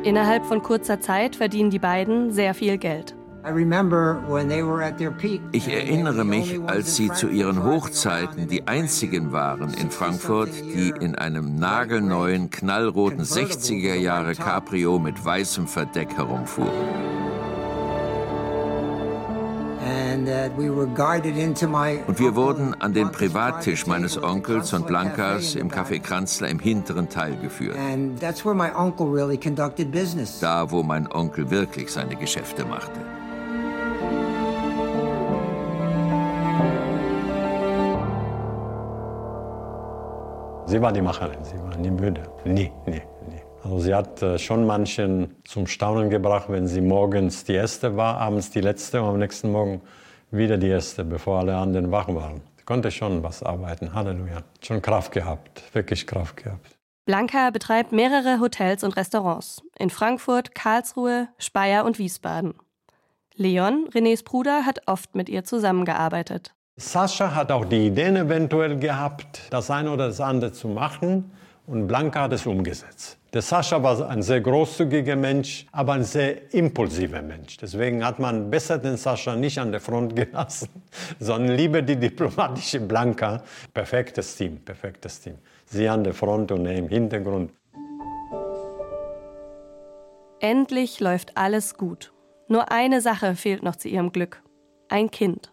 Innerhalb 0.03 0.45
von 0.45 0.63
kurzer 0.63 1.01
Zeit 1.01 1.37
verdienen 1.37 1.71
die 1.71 1.79
beiden 1.79 2.33
sehr 2.33 2.53
viel 2.53 2.77
Geld. 2.77 3.17
Ich 5.53 5.69
erinnere 5.69 6.25
mich, 6.25 6.61
als 6.67 6.97
sie 6.97 7.11
zu 7.11 7.29
ihren 7.29 7.65
Hochzeiten 7.65 8.49
die 8.49 8.69
einzigen 8.69 9.33
waren 9.33 9.73
in 9.75 9.91
Frankfurt, 9.91 10.51
die 10.63 10.93
in 11.01 11.15
einem 11.15 11.57
nagelneuen, 11.57 12.51
knallroten 12.51 13.23
60er 13.23 13.95
Jahre 13.95 14.35
Cabrio 14.35 14.99
mit 14.99 15.25
weißem 15.25 15.67
Verdeck 15.67 16.17
herumfuhren. 16.17 16.71
Und 22.07 22.19
wir 22.19 22.35
wurden 22.37 22.75
an 22.75 22.93
den 22.93 23.11
Privattisch 23.11 23.87
meines 23.87 24.23
Onkels 24.23 24.73
und 24.75 24.87
Blancas 24.87 25.55
im 25.55 25.71
Café 25.71 26.01
Kranzler 26.01 26.49
im 26.49 26.59
hinteren 26.59 27.09
Teil 27.09 27.37
geführt. 27.37 27.77
Da, 30.41 30.71
wo 30.71 30.83
mein 30.83 31.11
Onkel 31.11 31.51
wirklich 31.51 31.91
seine 31.91 32.17
Geschäfte 32.17 32.67
machte. 32.67 33.01
Sie 40.71 40.81
war 40.81 40.93
die 40.93 41.03
Macherin, 41.03 41.43
sie 41.43 41.59
war 41.59 41.77
nie 41.77 41.91
müde. 41.91 42.23
Nie, 42.45 42.71
nie, 42.87 43.03
nie. 43.29 43.43
Also 43.65 43.81
sie 43.81 43.93
hat 43.93 44.23
äh, 44.23 44.39
schon 44.39 44.65
manchen 44.65 45.35
zum 45.45 45.67
Staunen 45.67 46.11
gebracht, 46.11 46.45
wenn 46.49 46.69
sie 46.69 46.81
morgens 46.81 47.43
die 47.43 47.55
erste 47.55 47.97
war, 47.97 48.19
abends 48.19 48.53
die 48.53 48.61
letzte 48.61 49.03
und 49.03 49.09
am 49.09 49.19
nächsten 49.19 49.51
Morgen 49.51 49.81
wieder 50.31 50.59
die 50.59 50.69
erste, 50.69 51.05
bevor 51.05 51.41
alle 51.41 51.57
anderen 51.57 51.91
wach 51.91 52.07
waren. 52.15 52.41
Sie 52.57 52.63
konnte 52.65 52.93
schon 52.93 53.25
was 53.25 53.43
arbeiten, 53.43 53.95
Halleluja. 53.95 54.43
Schon 54.63 54.81
Kraft 54.81 55.11
gehabt, 55.11 55.65
wirklich 55.75 56.07
Kraft 56.07 56.37
gehabt. 56.37 56.79
Blanca 57.05 57.51
betreibt 57.51 57.91
mehrere 57.91 58.39
Hotels 58.39 58.85
und 58.85 58.97
Restaurants 58.97 59.63
in 59.77 59.91
Frankfurt, 59.91 60.55
Karlsruhe, 60.55 61.27
Speyer 61.39 61.85
und 61.85 61.99
Wiesbaden. 61.99 62.55
Leon, 63.35 63.89
Renés 63.93 64.23
Bruder, 64.23 64.65
hat 64.67 64.83
oft 64.87 65.17
mit 65.17 65.29
ihr 65.29 65.43
zusammengearbeitet. 65.43 66.55
Sascha 66.77 67.35
hat 67.35 67.53
auch 67.53 67.67
die 67.67 67.89
Ideen 67.89 68.17
eventuell 68.17 68.79
gehabt, 68.79 69.43
das 69.51 69.71
eine 69.71 69.91
oder 69.91 70.07
das 70.07 70.21
andere 70.21 70.53
zu 70.53 70.69
machen 70.69 71.31
und 71.67 71.87
Blanca 71.87 72.23
hat 72.23 72.33
es 72.33 72.47
umgesetzt. 72.47 73.19
Der 73.33 73.43
Sascha 73.43 73.81
war 73.81 74.09
ein 74.09 74.23
sehr 74.23 74.41
großzügiger 74.41 75.15
Mensch, 75.15 75.67
aber 75.71 75.93
ein 75.93 76.03
sehr 76.03 76.53
impulsiver 76.53 77.23
Mensch. 77.23 77.59
Deswegen 77.59 78.05
hat 78.05 78.19
man 78.19 78.51
besser 78.51 78.79
den 78.79 78.97
Sascha 78.97 79.37
nicht 79.37 79.59
an 79.59 79.71
der 79.71 79.81
Front 79.81 80.17
gelassen, 80.17 80.69
sondern 81.21 81.57
lieber 81.57 81.83
die 81.83 81.97
diplomatische 81.97 82.81
Blanca. 82.81 83.43
Perfektes 83.73 84.37
Team, 84.37 84.59
perfektes 84.65 85.21
Team. 85.21 85.35
Sie 85.67 85.89
an 85.89 86.03
der 86.03 86.15
Front 86.15 86.51
und 86.51 86.67
er 86.67 86.77
im 86.77 86.89
Hintergrund. 86.89 87.53
Endlich 90.41 90.99
läuft 90.99 91.37
alles 91.37 91.77
gut. 91.77 92.13
Nur 92.49 92.73
eine 92.73 93.01
Sache 93.01 93.37
fehlt 93.37 93.63
noch 93.63 93.77
zu 93.77 93.89
ihrem 93.89 94.11
Glück. 94.11 94.43
Ein 94.89 95.11
Kind. 95.11 95.53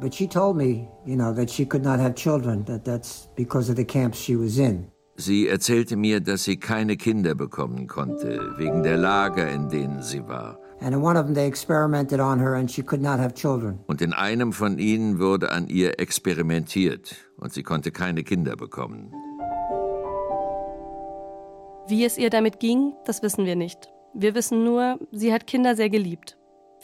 But 0.00 0.12
she 0.12 0.26
told 0.26 0.56
me, 0.56 0.88
you 1.06 1.16
know, 1.16 1.32
that 1.32 1.48
she 1.48 1.64
could 1.64 1.82
not 1.82 1.98
have 2.00 2.14
children, 2.14 2.64
that 2.64 2.84
that's 2.84 3.28
because 3.34 3.70
of 3.70 3.76
the 3.76 3.84
camps 3.84 4.18
she 4.18 4.36
was 4.36 4.58
in. 4.58 4.90
Sie 5.16 5.48
erzählte 5.48 5.96
mir, 5.96 6.20
dass 6.20 6.44
sie 6.44 6.58
keine 6.58 6.98
Kinder 6.98 7.34
bekommen 7.34 7.86
konnte, 7.86 8.38
wegen 8.58 8.82
der 8.82 8.98
Lager, 8.98 9.48
in 9.50 9.70
denen 9.70 10.02
sie 10.02 10.20
war. 10.28 10.58
And 10.80 10.94
in 10.94 11.00
one 11.00 11.16
of 11.16 11.24
them 11.24 11.34
they 11.34 11.46
experimented 11.46 12.20
on 12.20 12.38
her 12.38 12.54
and 12.54 12.70
she 12.70 12.82
could 12.82 13.00
not 13.00 13.18
have 13.18 13.32
children. 13.32 13.78
Und 13.86 14.02
in 14.02 14.12
einem 14.12 14.52
von 14.52 14.78
ihnen 14.78 15.18
wurde 15.18 15.50
an 15.50 15.68
ihr 15.68 15.98
experimentiert 15.98 17.16
und 17.38 17.54
sie 17.54 17.62
konnte 17.62 17.90
keine 17.90 18.22
Kinder 18.24 18.56
bekommen. 18.56 19.10
Wie 21.88 22.04
es 22.04 22.18
ihr 22.18 22.28
damit 22.28 22.60
ging, 22.60 22.92
das 23.06 23.22
wissen 23.22 23.46
wir 23.46 23.56
nicht. 23.56 23.90
Wir 24.12 24.34
wissen 24.34 24.64
nur, 24.64 24.98
sie 25.12 25.32
hat 25.32 25.46
Kinder 25.46 25.76
sehr 25.76 25.88
geliebt. 25.88 26.36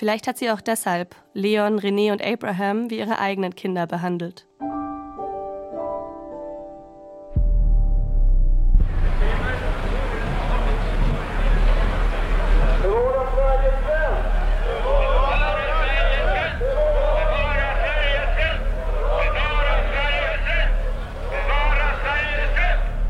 Vielleicht 0.02 0.26
hat 0.26 0.36
sie 0.36 0.50
auch 0.50 0.60
deshalb 0.60 1.14
Leon, 1.32 1.78
René 1.78 2.10
und 2.10 2.20
Abraham 2.20 2.90
wie 2.90 2.98
ihre 2.98 3.20
eigenen 3.20 3.54
Kinder 3.54 3.86
behandelt. 3.86 4.48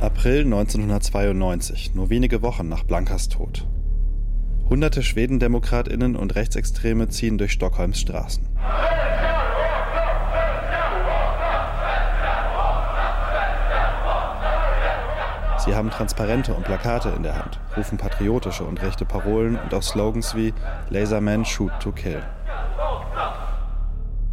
April 0.02 0.44
1992, 0.44 1.94
nur 1.94 2.11
wenige 2.11 2.42
Wochen 2.42 2.68
nach 2.68 2.84
Blankas 2.84 3.30
Tod. 3.30 3.66
Hunderte 4.69 5.02
Schwedendemokratinnen 5.02 6.16
und 6.16 6.35
Rechtsextreme 6.35 7.09
ziehen 7.09 7.38
durch 7.38 7.52
Stockholms 7.52 8.00
Straßen. 8.00 8.47
Sie 15.64 15.76
haben 15.76 15.90
Transparente 15.90 16.54
und 16.54 16.64
Plakate 16.64 17.11
in 17.11 17.23
der 17.23 17.37
Hand, 17.37 17.61
rufen 17.76 17.97
patriotische 17.97 18.64
und 18.64 18.83
rechte 18.83 19.04
Parolen 19.04 19.57
und 19.57 19.73
auch 19.73 19.83
Slogans 19.83 20.35
wie 20.35 20.52
Laserman 20.90 21.45
Shoot 21.45 21.71
to 21.81 21.92
Kill. 21.92 22.21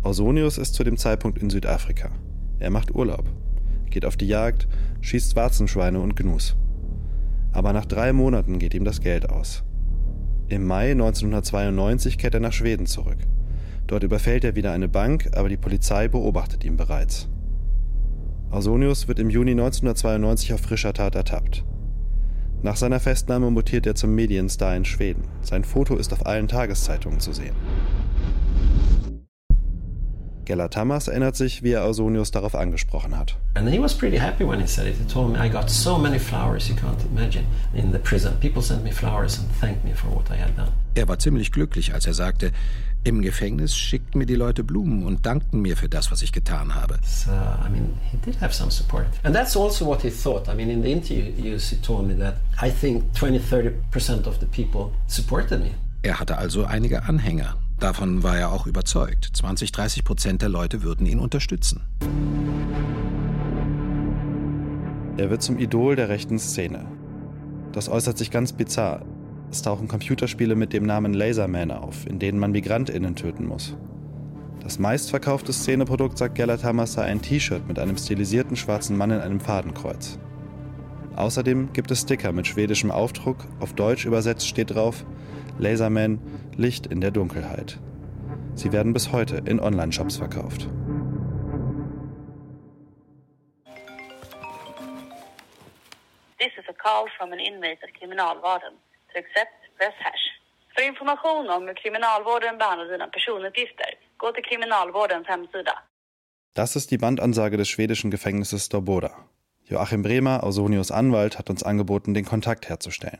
Ausonius 0.01 0.57
ist 0.57 0.73
zu 0.73 0.83
dem 0.83 0.97
Zeitpunkt 0.97 1.37
in 1.37 1.51
Südafrika. 1.51 2.09
Er 2.57 2.71
macht 2.71 2.95
Urlaub, 2.95 3.25
geht 3.91 4.05
auf 4.05 4.17
die 4.17 4.27
Jagd, 4.27 4.67
schießt 5.01 5.35
Warzenschweine 5.35 5.99
und 5.99 6.15
Gnus. 6.15 6.55
Aber 7.51 7.73
nach 7.73 7.85
drei 7.85 8.11
Monaten 8.11 8.57
geht 8.57 8.73
ihm 8.73 8.85
das 8.85 8.99
Geld 8.99 9.29
aus. 9.29 9.63
Im 10.49 10.65
Mai 10.65 10.91
1992 10.93 12.17
kehrt 12.17 12.33
er 12.33 12.39
nach 12.39 12.53
Schweden 12.53 12.87
zurück. 12.87 13.19
Dort 13.85 14.01
überfällt 14.01 14.43
er 14.43 14.55
wieder 14.55 14.71
eine 14.71 14.87
Bank, 14.87 15.29
aber 15.35 15.47
die 15.47 15.57
Polizei 15.57 16.07
beobachtet 16.07 16.65
ihn 16.65 16.75
bereits. 16.75 17.27
Ausonius 18.49 19.07
wird 19.07 19.19
im 19.19 19.29
Juni 19.29 19.51
1992 19.51 20.53
auf 20.53 20.61
frischer 20.61 20.93
Tat 20.93 21.13
ertappt. 21.13 21.63
Nach 22.63 22.75
seiner 22.75 22.99
Festnahme 22.99 23.51
mutiert 23.51 23.85
er 23.85 23.93
zum 23.93 24.15
Medienstar 24.15 24.75
in 24.75 24.85
Schweden. 24.85 25.25
Sein 25.41 25.63
Foto 25.63 25.95
ist 25.97 26.11
auf 26.13 26.25
allen 26.25 26.47
Tageszeitungen 26.47 27.19
zu 27.19 27.31
sehen. 27.31 27.55
Gellert 30.49 30.73
Tamas 30.73 31.07
erinnert 31.07 31.35
sich, 31.35 31.61
wie 31.61 31.73
er 31.73 31.83
Ausonius 31.83 32.31
darauf 32.31 32.55
angesprochen 32.55 33.15
hat. 33.15 33.35
And 33.53 33.69
he 33.69 33.79
was 33.79 33.95
pretty 33.95 34.17
happy 34.17 34.43
when 34.43 34.59
he 34.59 34.65
said 34.65 34.87
it. 34.87 34.95
He 34.97 35.05
told 35.05 35.31
me 35.31 35.39
I 35.39 35.47
got 35.47 35.69
so 35.69 35.99
many 35.99 36.17
flowers 36.17 36.67
you 36.67 36.75
can't 36.75 36.99
imagine 37.05 37.45
in 37.75 37.91
the 37.91 37.99
prison. 37.99 38.33
People 38.39 38.63
sent 38.63 38.83
me 38.83 38.91
flowers 38.91 39.37
and 39.37 39.47
thanked 39.61 39.85
me 39.85 39.93
for 39.93 40.09
what 40.09 40.31
I 40.31 40.41
had 40.41 40.57
done. 40.57 40.71
Er 40.95 41.07
war 41.07 41.19
ziemlich 41.19 41.51
glücklich, 41.51 41.93
als 41.93 42.07
er 42.07 42.15
sagte, 42.15 42.51
im 43.03 43.21
Gefängnis 43.21 43.75
schickten 43.75 44.17
mir 44.17 44.25
die 44.25 44.33
Leute 44.33 44.63
Blumen 44.63 45.05
und 45.05 45.23
dankten 45.23 45.61
mir 45.61 45.77
für 45.77 45.87
das, 45.87 46.11
was 46.11 46.23
ich 46.23 46.31
getan 46.31 46.73
habe. 46.73 46.97
So, 47.03 47.29
I 47.29 47.69
mean, 47.69 47.93
he 48.09 48.17
did 48.17 48.41
have 48.41 48.51
some 48.51 48.71
support. 48.71 49.05
And 49.21 49.35
that's 49.35 49.55
also 49.55 49.85
what 49.85 50.01
he 50.01 50.09
thought. 50.09 50.49
I 50.49 50.55
mean, 50.55 50.71
in 50.71 50.81
the 50.81 50.91
interviews 50.91 51.69
he 51.69 51.75
told 51.75 52.07
me 52.07 52.15
that 52.17 52.37
I 52.59 52.71
think 52.71 53.03
20-30% 53.13 54.25
of 54.25 54.39
the 54.39 54.47
people 54.47 54.93
supported 55.05 55.59
me. 55.59 55.75
Er 56.01 56.19
hatte 56.19 56.39
also 56.39 56.65
einige 56.65 57.03
Anhänger. 57.03 57.55
Davon 57.79 58.23
war 58.23 58.37
er 58.37 58.51
auch 58.51 58.67
überzeugt. 58.67 59.29
20, 59.33 59.71
30 59.71 60.03
Prozent 60.03 60.41
der 60.41 60.49
Leute 60.49 60.83
würden 60.83 61.05
ihn 61.05 61.19
unterstützen. 61.19 61.81
Er 65.15 65.29
wird 65.29 65.41
zum 65.41 65.57
Idol 65.59 65.95
der 65.95 66.09
rechten 66.09 66.39
Szene. 66.39 66.85
Das 67.71 67.87
äußert 67.87 68.17
sich 68.17 68.31
ganz 68.31 68.51
bizarr. 68.51 69.05
Es 69.49 69.61
tauchen 69.61 69.87
Computerspiele 69.87 70.55
mit 70.55 70.73
dem 70.73 70.83
Namen 70.85 71.13
Laserman 71.13 71.71
auf, 71.71 72.05
in 72.05 72.19
denen 72.19 72.37
man 72.37 72.51
MigrantInnen 72.51 73.15
töten 73.15 73.45
muss. 73.47 73.77
Das 74.61 74.77
meistverkaufte 74.77 75.53
Szeneprodukt, 75.53 76.17
sagt 76.17 76.35
Gellert 76.35 76.63
Hammer, 76.65 76.85
sei 76.85 77.03
ein 77.03 77.21
T-Shirt 77.21 77.67
mit 77.67 77.79
einem 77.79 77.97
stilisierten 77.97 78.57
schwarzen 78.57 78.97
Mann 78.97 79.11
in 79.11 79.21
einem 79.21 79.39
Fadenkreuz. 79.39 80.19
Außerdem 81.15 81.73
gibt 81.73 81.91
es 81.91 82.01
Sticker 82.01 82.31
mit 82.31 82.47
schwedischem 82.47 82.91
Aufdruck, 82.91 83.37
auf 83.59 83.73
Deutsch 83.73 84.05
übersetzt 84.05 84.47
steht 84.47 84.73
drauf 84.73 85.05
Laserman 85.57 86.19
Licht 86.55 86.87
in 86.87 87.01
der 87.01 87.11
Dunkelheit. 87.11 87.79
Sie 88.55 88.71
werden 88.71 88.93
bis 88.93 89.11
heute 89.11 89.41
in 89.45 89.59
Online-Shops 89.59 90.17
verkauft. 90.17 90.67
This 96.39 96.53
is 96.57 96.65
a 96.69 96.73
call 96.73 97.07
from 97.17 97.33
an 97.33 97.39
inmate 97.39 97.83
at 97.83 97.93
Kriminalvården 97.99 98.73
to 99.13 99.19
accept 99.19 99.51
press 99.77 99.93
hash. 99.99 100.23
För 100.75 100.83
information 100.83 101.49
om 101.49 101.67
hur 101.67 101.73
Kriminalvården 101.73 102.57
behandlar 102.57 102.85
dina 102.85 103.07
personuppgifter, 103.07 103.89
gå 104.17 104.31
till 104.31 104.43
Kriminalvårdens 104.43 105.27
hemsida. 105.27 105.83
Das 106.53 106.75
ist 106.75 106.91
die 106.91 106.97
Bandansage 106.97 107.57
des 107.57 107.69
schwedischen 107.69 108.11
Gefängnisses 108.11 108.69
Dorboda. 108.69 109.28
Joachim 109.69 110.01
Bremer, 110.01 110.43
Ausonius 110.43 110.89
Anwalt, 110.89 111.37
hat 111.37 111.51
uns 111.51 111.61
angeboten, 111.61 112.15
den 112.15 112.25
Kontakt 112.25 112.69
herzustellen. 112.69 113.19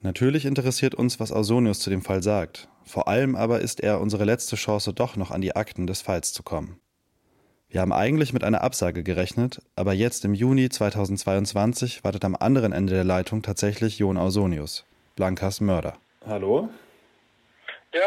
Natürlich 0.00 0.46
interessiert 0.46 0.94
uns, 0.94 1.20
was 1.20 1.32
Ausonius 1.32 1.80
zu 1.80 1.90
dem 1.90 2.00
Fall 2.00 2.22
sagt. 2.22 2.68
Vor 2.86 3.08
allem 3.08 3.36
aber 3.36 3.60
ist 3.60 3.80
er 3.80 4.00
unsere 4.00 4.24
letzte 4.24 4.56
Chance, 4.56 4.94
doch 4.94 5.16
noch 5.16 5.30
an 5.30 5.42
die 5.42 5.54
Akten 5.54 5.86
des 5.86 6.00
Falls 6.00 6.32
zu 6.32 6.42
kommen. 6.42 6.80
Wir 7.68 7.82
haben 7.82 7.92
eigentlich 7.92 8.32
mit 8.32 8.42
einer 8.42 8.62
Absage 8.62 9.02
gerechnet, 9.02 9.60
aber 9.76 9.92
jetzt 9.92 10.24
im 10.24 10.32
Juni 10.32 10.70
2022 10.70 12.04
wartet 12.04 12.24
am 12.24 12.36
anderen 12.36 12.72
Ende 12.72 12.94
der 12.94 13.04
Leitung 13.04 13.42
tatsächlich 13.42 13.98
Jon 13.98 14.16
Ausonius, 14.16 14.86
Blankas 15.14 15.60
Mörder. 15.60 15.98
Hallo? 16.26 16.70
Ja, 17.92 18.00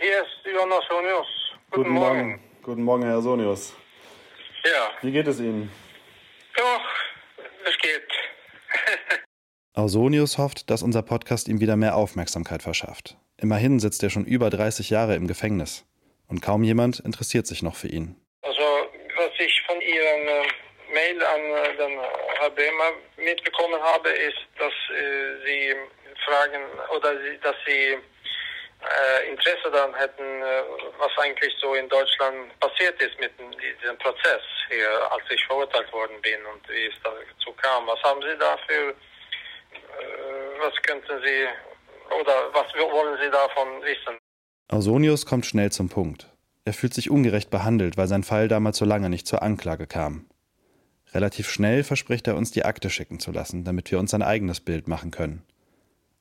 hier 0.00 0.22
ist 0.22 0.46
Jon 0.46 0.70
Ausonius. 0.70 1.26
Guten, 1.72 1.82
Guten 1.82 1.90
Morgen. 1.90 2.28
Morgen. 2.28 2.40
Guten 2.62 2.82
Morgen, 2.84 3.02
Herr 3.02 3.18
Ausonius. 3.18 3.72
Ja. 4.64 4.90
Wie 5.02 5.10
geht 5.10 5.26
es 5.26 5.40
Ihnen? 5.40 5.70
Ja, 6.56 6.80
es 7.64 7.78
geht. 7.78 8.08
Ausonius 9.74 10.38
hofft, 10.38 10.70
dass 10.70 10.82
unser 10.82 11.02
Podcast 11.02 11.48
ihm 11.48 11.60
wieder 11.60 11.76
mehr 11.76 11.96
Aufmerksamkeit 11.96 12.62
verschafft. 12.62 13.16
Immerhin 13.38 13.80
sitzt 13.80 14.02
er 14.02 14.10
schon 14.10 14.24
über 14.24 14.50
30 14.50 14.90
Jahre 14.90 15.16
im 15.16 15.26
Gefängnis. 15.26 15.84
Und 16.28 16.40
kaum 16.40 16.62
jemand 16.62 17.00
interessiert 17.00 17.46
sich 17.46 17.62
noch 17.62 17.74
für 17.74 17.88
ihn. 17.88 18.16
Also, 18.42 18.62
was 19.16 19.32
ich 19.38 19.62
von 19.66 19.80
Ihren 19.80 20.28
äh, 20.28 20.46
Mail 20.92 21.22
an 21.24 21.40
äh, 21.40 21.76
den 21.76 21.98
Herr 22.38 22.50
Bremer 22.50 22.92
mitbekommen 23.16 23.80
habe, 23.80 24.08
ist, 24.10 24.38
dass 24.58 24.72
äh, 24.90 25.44
Sie 25.44 25.74
fragen 26.24 26.62
oder 26.96 27.14
dass 27.42 27.56
Sie 27.66 27.98
äh, 28.84 29.30
Interesse 29.30 29.70
daran 29.70 29.94
hätten, 29.94 30.22
äh, 30.22 30.62
was 30.98 31.10
eigentlich 31.18 31.54
so 31.60 31.74
in 31.74 31.88
Deutschland 31.88 32.58
passiert 32.60 33.00
ist 33.00 33.18
mit 33.18 33.32
diesem 33.38 33.96
Prozess 33.98 34.42
hier, 34.68 34.88
als 35.10 35.22
ich 35.30 35.44
verurteilt 35.46 35.92
worden 35.92 36.20
bin 36.22 36.44
und 36.52 36.68
wie 36.68 36.86
es 36.86 36.94
dazu 37.02 37.52
kam. 37.52 37.86
Was 37.86 38.02
haben 38.02 38.20
Sie 38.22 38.36
da 38.38 38.56
für, 38.66 38.90
äh, 38.90 40.60
was 40.60 40.74
könnten 40.82 41.22
Sie 41.24 41.48
oder 42.20 42.52
was 42.52 42.66
wollen 42.74 43.18
Sie 43.22 43.30
davon 43.30 43.82
wissen? 43.82 44.18
Ausonius 44.68 45.26
kommt 45.26 45.46
schnell 45.46 45.70
zum 45.72 45.88
Punkt. 45.88 46.28
Er 46.64 46.72
fühlt 46.72 46.94
sich 46.94 47.10
ungerecht 47.10 47.50
behandelt, 47.50 47.96
weil 47.96 48.08
sein 48.08 48.24
Fall 48.24 48.48
damals 48.48 48.78
so 48.78 48.84
lange 48.84 49.10
nicht 49.10 49.26
zur 49.26 49.42
Anklage 49.42 49.86
kam. 49.86 50.28
Relativ 51.12 51.50
schnell 51.50 51.84
verspricht 51.84 52.26
er 52.26 52.36
uns, 52.36 52.50
die 52.50 52.64
Akte 52.64 52.90
schicken 52.90 53.20
zu 53.20 53.30
lassen, 53.30 53.64
damit 53.64 53.90
wir 53.90 53.98
uns 53.98 54.14
ein 54.14 54.22
eigenes 54.22 54.60
Bild 54.60 54.88
machen 54.88 55.10
können. 55.10 55.44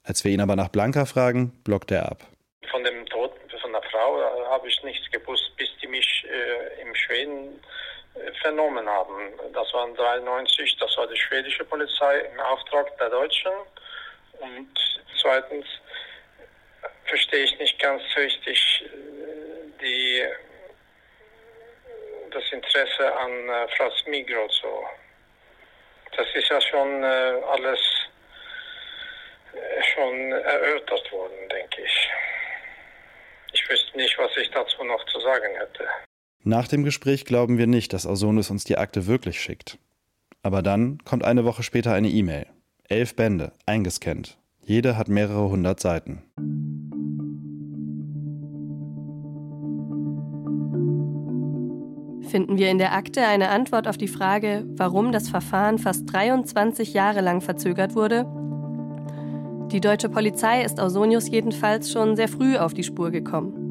Als 0.03 0.23
wir 0.23 0.31
ihn 0.31 0.41
aber 0.41 0.55
nach 0.55 0.67
Blanka 0.67 1.05
fragen, 1.05 1.51
blockt 1.63 1.89
er 1.91 2.11
ab. 2.11 2.27
Von 2.71 2.83
dem 2.83 3.05
Tod 3.07 3.33
von 3.61 3.71
der 3.71 3.81
Frau 3.83 4.21
äh, 4.21 4.45
habe 4.45 4.67
ich 4.67 4.83
nichts 4.83 5.09
gewusst, 5.11 5.55
bis 5.57 5.69
die 5.81 5.87
mich 5.87 6.25
äh, 6.29 6.81
im 6.81 6.95
Schweden 6.95 7.63
äh, 8.15 8.31
vernommen 8.41 8.87
haben. 8.87 9.33
Das 9.53 9.71
war 9.73 9.87
93, 9.93 10.77
das 10.77 10.97
war 10.97 11.07
die 11.07 11.17
schwedische 11.17 11.65
Polizei 11.65 12.19
im 12.19 12.39
Auftrag 12.39 12.97
der 12.97 13.09
Deutschen. 13.09 13.51
Und 14.39 14.69
zweitens 15.21 15.65
verstehe 17.05 17.43
ich 17.43 17.57
nicht 17.59 17.79
ganz 17.79 18.01
richtig 18.15 18.83
die, 19.81 20.23
das 22.31 22.43
Interesse 22.51 23.15
an 23.15 23.49
äh, 23.49 23.67
Frau 23.75 23.89
Smigro. 23.91 24.47
So. 24.49 24.85
Das 26.15 26.27
ist 26.33 26.49
ja 26.49 26.61
schon 26.61 27.03
äh, 27.03 27.41
alles 27.51 27.79
äh, 29.53 29.83
schon 29.93 30.31
erörtert 30.31 31.11
worden, 31.11 31.49
denke 31.49 31.81
ich. 31.81 32.09
Ich 33.73 33.79
wüsste 33.79 33.97
nicht, 33.97 34.17
was 34.19 34.31
ich 34.39 34.51
dazu 34.51 34.83
noch 34.83 35.03
zu 35.05 35.19
sagen 35.19 35.55
hätte. 35.57 35.85
Nach 36.43 36.67
dem 36.67 36.83
Gespräch 36.83 37.25
glauben 37.25 37.57
wir 37.57 37.65
nicht, 37.65 37.93
dass 37.93 38.05
Ausonus 38.05 38.51
uns 38.51 38.65
die 38.65 38.77
Akte 38.77 39.07
wirklich 39.07 39.39
schickt. 39.39 39.79
Aber 40.43 40.61
dann 40.61 40.99
kommt 41.05 41.23
eine 41.23 41.43
Woche 41.43 41.63
später 41.63 41.93
eine 41.93 42.09
E-Mail. 42.09 42.45
Elf 42.87 43.15
Bände, 43.15 43.51
eingescannt. 43.65 44.37
Jede 44.63 44.95
hat 44.97 45.07
mehrere 45.07 45.49
hundert 45.49 45.79
Seiten. 45.79 46.21
Finden 52.29 52.57
wir 52.57 52.69
in 52.69 52.77
der 52.77 52.93
Akte 52.93 53.25
eine 53.25 53.49
Antwort 53.49 53.87
auf 53.87 53.97
die 53.97 54.07
Frage, 54.07 54.65
warum 54.67 55.11
das 55.11 55.29
Verfahren 55.29 55.79
fast 55.79 56.11
23 56.11 56.93
Jahre 56.93 57.21
lang 57.21 57.41
verzögert 57.41 57.95
wurde? 57.95 58.25
Die 59.71 59.81
deutsche 59.81 60.09
Polizei 60.09 60.63
ist 60.63 60.79
Ausonius 60.79 61.27
jedenfalls 61.29 61.91
schon 61.91 62.15
sehr 62.15 62.27
früh 62.27 62.57
auf 62.57 62.75
die 62.75 62.83
Spur 62.83 63.09
gekommen. 63.09 63.62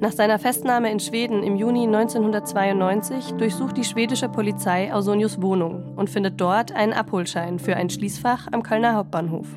Nach 0.00 0.12
seiner 0.12 0.38
Festnahme 0.38 0.92
in 0.92 1.00
Schweden 1.00 1.42
im 1.42 1.56
Juni 1.56 1.84
1992 1.84 3.32
durchsucht 3.32 3.76
die 3.76 3.82
schwedische 3.82 4.28
Polizei 4.28 4.92
Ausonius 4.94 5.42
Wohnung 5.42 5.94
und 5.96 6.08
findet 6.08 6.40
dort 6.40 6.70
einen 6.70 6.92
Abholschein 6.92 7.58
für 7.58 7.74
ein 7.74 7.90
Schließfach 7.90 8.46
am 8.52 8.62
Kölner 8.62 8.94
Hauptbahnhof. 8.94 9.48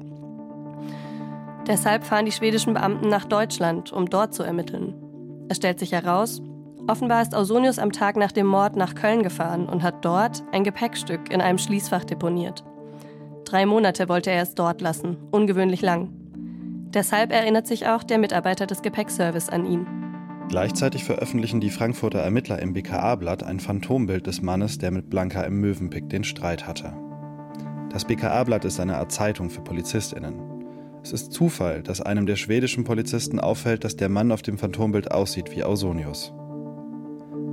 Deshalb 1.67 2.03
fahren 2.03 2.25
die 2.25 2.31
schwedischen 2.31 2.73
Beamten 2.73 3.07
nach 3.07 3.25
Deutschland, 3.25 3.93
um 3.93 4.09
dort 4.09 4.33
zu 4.33 4.41
ermitteln. 4.41 4.95
Es 5.47 5.57
stellt 5.57 5.77
sich 5.77 5.91
heraus, 5.91 6.41
offenbar 6.87 7.21
ist 7.21 7.35
Ausonius 7.35 7.77
am 7.77 7.91
Tag 7.91 8.15
nach 8.15 8.31
dem 8.31 8.47
Mord 8.47 8.75
nach 8.75 8.95
Köln 8.95 9.21
gefahren 9.21 9.69
und 9.69 9.83
hat 9.83 10.03
dort 10.03 10.41
ein 10.51 10.63
Gepäckstück 10.63 11.31
in 11.31 11.41
einem 11.41 11.59
Schließfach 11.59 12.03
deponiert. 12.03 12.63
Drei 13.45 13.67
Monate 13.67 14.09
wollte 14.09 14.31
er 14.31 14.41
es 14.41 14.55
dort 14.55 14.81
lassen, 14.81 15.17
ungewöhnlich 15.29 15.83
lang. 15.83 16.09
Deshalb 16.95 17.31
erinnert 17.31 17.67
sich 17.67 17.87
auch 17.87 18.01
der 18.01 18.17
Mitarbeiter 18.17 18.65
des 18.65 18.81
Gepäckservice 18.81 19.49
an 19.49 19.67
ihn. 19.67 19.85
Gleichzeitig 20.49 21.03
veröffentlichen 21.03 21.61
die 21.61 21.69
Frankfurter 21.69 22.19
Ermittler 22.19 22.59
im 22.59 22.73
BKA-Blatt 22.73 23.43
ein 23.43 23.59
Phantombild 23.59 24.27
des 24.27 24.41
Mannes, 24.41 24.77
der 24.77 24.91
mit 24.91 25.09
Blanka 25.09 25.43
im 25.43 25.61
Möwenpick 25.61 26.09
den 26.09 26.23
Streit 26.23 26.67
hatte. 26.67 26.93
Das 27.91 28.05
BKA-Blatt 28.05 28.65
ist 28.65 28.79
eine 28.79 28.97
Art 28.97 29.11
Zeitung 29.11 29.49
für 29.49 29.61
PolizistInnen. 29.61 30.33
Es 31.03 31.11
ist 31.11 31.31
Zufall, 31.31 31.81
dass 31.81 31.99
einem 31.99 32.25
der 32.25 32.35
schwedischen 32.35 32.83
Polizisten 32.83 33.39
auffällt, 33.39 33.83
dass 33.83 33.95
der 33.95 34.09
Mann 34.09 34.31
auf 34.31 34.41
dem 34.41 34.57
Phantombild 34.57 35.11
aussieht 35.11 35.55
wie 35.55 35.63
Ausonius. 35.63 36.31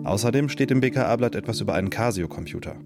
Außerdem 0.04 0.48
steht 0.48 0.70
im 0.70 0.80
BKA-Blatt 0.80 1.34
etwas 1.34 1.60
über 1.60 1.74
einen 1.74 1.90
Casio-Computer. 1.90 2.76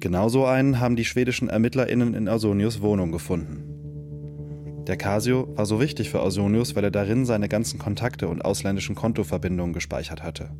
Genauso 0.00 0.44
einen 0.44 0.80
haben 0.80 0.96
die 0.96 1.04
schwedischen 1.04 1.48
ErmittlerInnen 1.48 2.14
in 2.14 2.28
Ausonius 2.28 2.82
Wohnung 2.82 3.10
gefunden. 3.10 3.73
Der 4.86 4.96
Casio 4.98 5.48
war 5.56 5.64
so 5.64 5.80
wichtig 5.80 6.10
für 6.10 6.20
Ausonius, 6.20 6.76
weil 6.76 6.84
er 6.84 6.90
darin 6.90 7.24
seine 7.24 7.48
ganzen 7.48 7.78
Kontakte 7.78 8.28
und 8.28 8.44
ausländischen 8.44 8.94
Kontoverbindungen 8.94 9.72
gespeichert 9.72 10.22
hatte. 10.22 10.50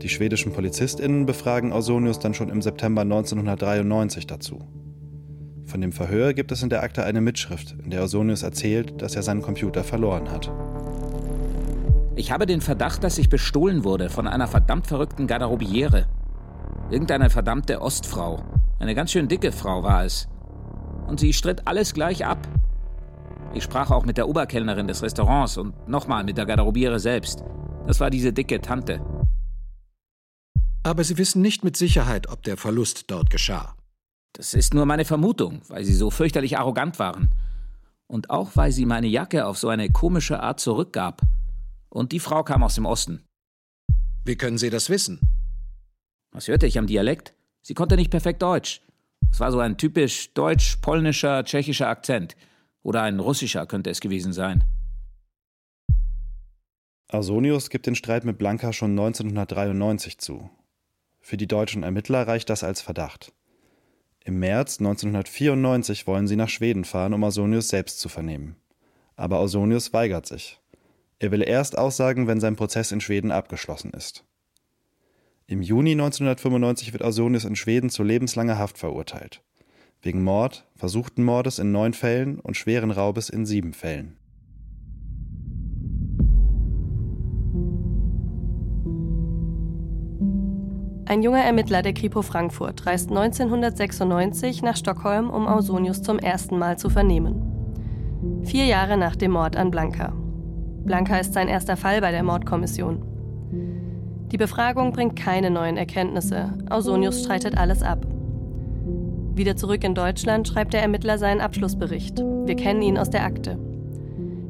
Die 0.00 0.08
schwedischen 0.08 0.52
PolizistInnen 0.52 1.26
befragen 1.26 1.72
Ausonius 1.72 2.18
dann 2.18 2.32
schon 2.32 2.48
im 2.48 2.62
September 2.62 3.02
1993 3.02 4.26
dazu. 4.26 4.60
Von 5.66 5.82
dem 5.82 5.92
Verhör 5.92 6.32
gibt 6.32 6.50
es 6.50 6.62
in 6.62 6.70
der 6.70 6.82
Akte 6.82 7.04
eine 7.04 7.20
Mitschrift, 7.20 7.76
in 7.84 7.90
der 7.90 8.02
Ausonius 8.02 8.42
erzählt, 8.42 9.02
dass 9.02 9.14
er 9.14 9.22
seinen 9.22 9.42
Computer 9.42 9.84
verloren 9.84 10.30
hat. 10.30 10.50
Ich 12.16 12.32
habe 12.32 12.46
den 12.46 12.62
Verdacht, 12.62 13.04
dass 13.04 13.18
ich 13.18 13.28
bestohlen 13.28 13.84
wurde 13.84 14.08
von 14.08 14.26
einer 14.26 14.48
verdammt 14.48 14.86
verrückten 14.86 15.26
Garderobiere. 15.26 16.06
Irgendeine 16.90 17.28
verdammte 17.28 17.82
Ostfrau. 17.82 18.42
Eine 18.78 18.94
ganz 18.94 19.12
schön 19.12 19.28
dicke 19.28 19.52
Frau 19.52 19.82
war 19.82 20.04
es. 20.04 20.26
Und 21.06 21.20
sie 21.20 21.32
stritt 21.34 21.68
alles 21.68 21.92
gleich 21.92 22.24
ab. 22.24 22.48
Ich 23.52 23.64
sprach 23.64 23.90
auch 23.90 24.04
mit 24.04 24.16
der 24.16 24.28
Oberkellnerin 24.28 24.86
des 24.86 25.02
Restaurants 25.02 25.56
und 25.56 25.88
nochmal 25.88 26.24
mit 26.24 26.38
der 26.38 26.46
Garderobiere 26.46 27.00
selbst. 27.00 27.42
Das 27.86 27.98
war 27.98 28.10
diese 28.10 28.32
dicke 28.32 28.60
Tante. 28.60 29.04
Aber 30.82 31.04
Sie 31.04 31.18
wissen 31.18 31.42
nicht 31.42 31.64
mit 31.64 31.76
Sicherheit, 31.76 32.28
ob 32.28 32.42
der 32.42 32.56
Verlust 32.56 33.10
dort 33.10 33.30
geschah. 33.30 33.74
Das 34.32 34.54
ist 34.54 34.74
nur 34.74 34.86
meine 34.86 35.04
Vermutung, 35.04 35.62
weil 35.68 35.84
sie 35.84 35.94
so 35.94 36.10
fürchterlich 36.10 36.56
arrogant 36.58 36.98
waren. 36.98 37.30
Und 38.06 38.30
auch 38.30 38.52
weil 38.54 38.72
sie 38.72 38.86
meine 38.86 39.08
Jacke 39.08 39.46
auf 39.46 39.58
so 39.58 39.68
eine 39.68 39.90
komische 39.90 40.40
Art 40.40 40.60
zurückgab. 40.60 41.22
Und 41.88 42.12
die 42.12 42.20
Frau 42.20 42.44
kam 42.44 42.62
aus 42.62 42.76
dem 42.76 42.86
Osten. 42.86 43.24
Wie 44.24 44.36
können 44.36 44.58
Sie 44.58 44.70
das 44.70 44.90
wissen? 44.90 45.20
Was 46.30 46.46
hörte 46.46 46.66
ich 46.66 46.78
am 46.78 46.86
Dialekt? 46.86 47.34
Sie 47.62 47.74
konnte 47.74 47.96
nicht 47.96 48.10
perfekt 48.10 48.42
Deutsch. 48.42 48.80
Es 49.32 49.40
war 49.40 49.50
so 49.50 49.58
ein 49.58 49.76
typisch 49.76 50.32
deutsch-polnischer, 50.34 51.44
tschechischer 51.44 51.88
Akzent. 51.88 52.36
Oder 52.82 53.02
ein 53.02 53.20
russischer 53.20 53.66
könnte 53.66 53.90
es 53.90 54.00
gewesen 54.00 54.32
sein. 54.32 54.64
Ausonius 57.08 57.70
gibt 57.70 57.86
den 57.86 57.96
Streit 57.96 58.24
mit 58.24 58.38
Blanca 58.38 58.72
schon 58.72 58.92
1993 58.92 60.18
zu. 60.18 60.48
Für 61.20 61.36
die 61.36 61.48
deutschen 61.48 61.82
Ermittler 61.82 62.26
reicht 62.26 62.48
das 62.48 62.64
als 62.64 62.80
Verdacht. 62.80 63.32
Im 64.24 64.38
März 64.38 64.78
1994 64.78 66.06
wollen 66.06 66.28
sie 66.28 66.36
nach 66.36 66.48
Schweden 66.48 66.84
fahren, 66.84 67.14
um 67.14 67.24
Ausonius 67.24 67.68
selbst 67.68 68.00
zu 68.00 68.08
vernehmen. 68.08 68.56
Aber 69.16 69.38
Ausonius 69.38 69.92
weigert 69.92 70.26
sich. 70.26 70.60
Er 71.18 71.30
will 71.30 71.42
erst 71.42 71.76
aussagen, 71.76 72.26
wenn 72.26 72.40
sein 72.40 72.56
Prozess 72.56 72.92
in 72.92 73.00
Schweden 73.00 73.32
abgeschlossen 73.32 73.90
ist. 73.90 74.24
Im 75.46 75.62
Juni 75.62 75.92
1995 75.92 76.92
wird 76.92 77.02
Ausonius 77.02 77.44
in 77.44 77.56
Schweden 77.56 77.90
zu 77.90 78.04
lebenslanger 78.04 78.56
Haft 78.56 78.78
verurteilt 78.78 79.42
wegen 80.02 80.22
Mord, 80.22 80.66
versuchten 80.76 81.24
Mordes 81.24 81.58
in 81.58 81.72
neun 81.72 81.92
Fällen 81.92 82.40
und 82.40 82.56
schweren 82.56 82.90
Raubes 82.90 83.28
in 83.28 83.46
sieben 83.46 83.72
Fällen. 83.72 84.16
Ein 91.10 91.22
junger 91.22 91.42
Ermittler 91.42 91.82
der 91.82 91.92
Kripo 91.92 92.22
Frankfurt 92.22 92.86
reist 92.86 93.10
1996 93.10 94.62
nach 94.62 94.76
Stockholm, 94.76 95.28
um 95.28 95.48
Ausonius 95.48 96.02
zum 96.02 96.20
ersten 96.20 96.56
Mal 96.56 96.78
zu 96.78 96.88
vernehmen. 96.88 98.42
Vier 98.44 98.66
Jahre 98.66 98.96
nach 98.96 99.16
dem 99.16 99.32
Mord 99.32 99.56
an 99.56 99.72
Blanca. 99.72 100.12
Blanca 100.84 101.16
ist 101.16 101.32
sein 101.32 101.48
erster 101.48 101.76
Fall 101.76 102.00
bei 102.00 102.12
der 102.12 102.22
Mordkommission. 102.22 103.02
Die 104.30 104.36
Befragung 104.36 104.92
bringt 104.92 105.16
keine 105.16 105.50
neuen 105.50 105.76
Erkenntnisse. 105.76 106.56
Ausonius 106.70 107.24
streitet 107.24 107.58
alles 107.58 107.82
ab. 107.82 108.06
Wieder 109.34 109.56
zurück 109.56 109.84
in 109.84 109.94
Deutschland 109.94 110.48
schreibt 110.48 110.72
der 110.72 110.82
Ermittler 110.82 111.18
seinen 111.18 111.40
Abschlussbericht. 111.40 112.18
Wir 112.18 112.56
kennen 112.56 112.82
ihn 112.82 112.98
aus 112.98 113.10
der 113.10 113.24
Akte. 113.24 113.58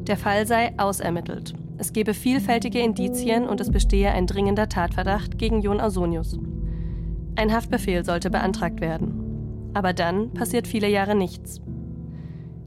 Der 0.06 0.16
Fall 0.16 0.46
sei 0.46 0.72
ausermittelt. 0.78 1.54
Es 1.78 1.92
gebe 1.92 2.14
vielfältige 2.14 2.80
Indizien 2.80 3.48
und 3.48 3.60
es 3.60 3.70
bestehe 3.70 4.10
ein 4.10 4.26
dringender 4.26 4.68
Tatverdacht 4.68 5.38
gegen 5.38 5.62
Jon 5.62 5.80
Ausonius. 5.80 6.38
Ein 7.36 7.52
Haftbefehl 7.52 8.04
sollte 8.04 8.30
beantragt 8.30 8.80
werden. 8.80 9.70
Aber 9.74 9.92
dann 9.92 10.32
passiert 10.32 10.66
viele 10.66 10.88
Jahre 10.88 11.14
nichts. 11.14 11.60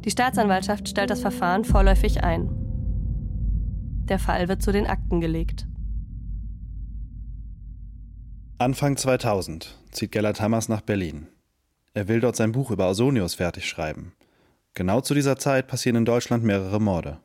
Die 0.06 0.12
Staatsanwaltschaft 0.12 0.90
stellt 0.90 1.10
das 1.10 1.22
Verfahren 1.22 1.66
vorläufig 1.66 2.24
ein. 2.24 2.50
Der 4.06 4.20
Fall 4.20 4.48
wird 4.48 4.62
zu 4.62 4.72
den 4.72 4.88
Akten 4.88 5.22
gelegt. 5.22 5.68
Anfang 8.58 8.98
2000 8.98 9.78
zieht 9.92 10.12
Gellert 10.12 10.42
Hammers 10.42 10.70
nach 10.70 10.82
Berlin. 10.82 11.28
Er 11.96 12.08
will 12.08 12.20
dort 12.20 12.36
sein 12.36 12.52
Buch 12.52 12.72
über 12.72 12.88
Ausonius 12.88 13.36
fertig 13.36 13.66
schreiben. 13.70 14.14
Genau 14.74 15.02
zu 15.02 15.14
dieser 15.14 15.38
Zeit 15.38 15.68
passieren 15.68 15.98
in 15.98 16.06
Deutschland 16.06 16.44
mehrere 16.44 16.82
Morde. 16.82 17.20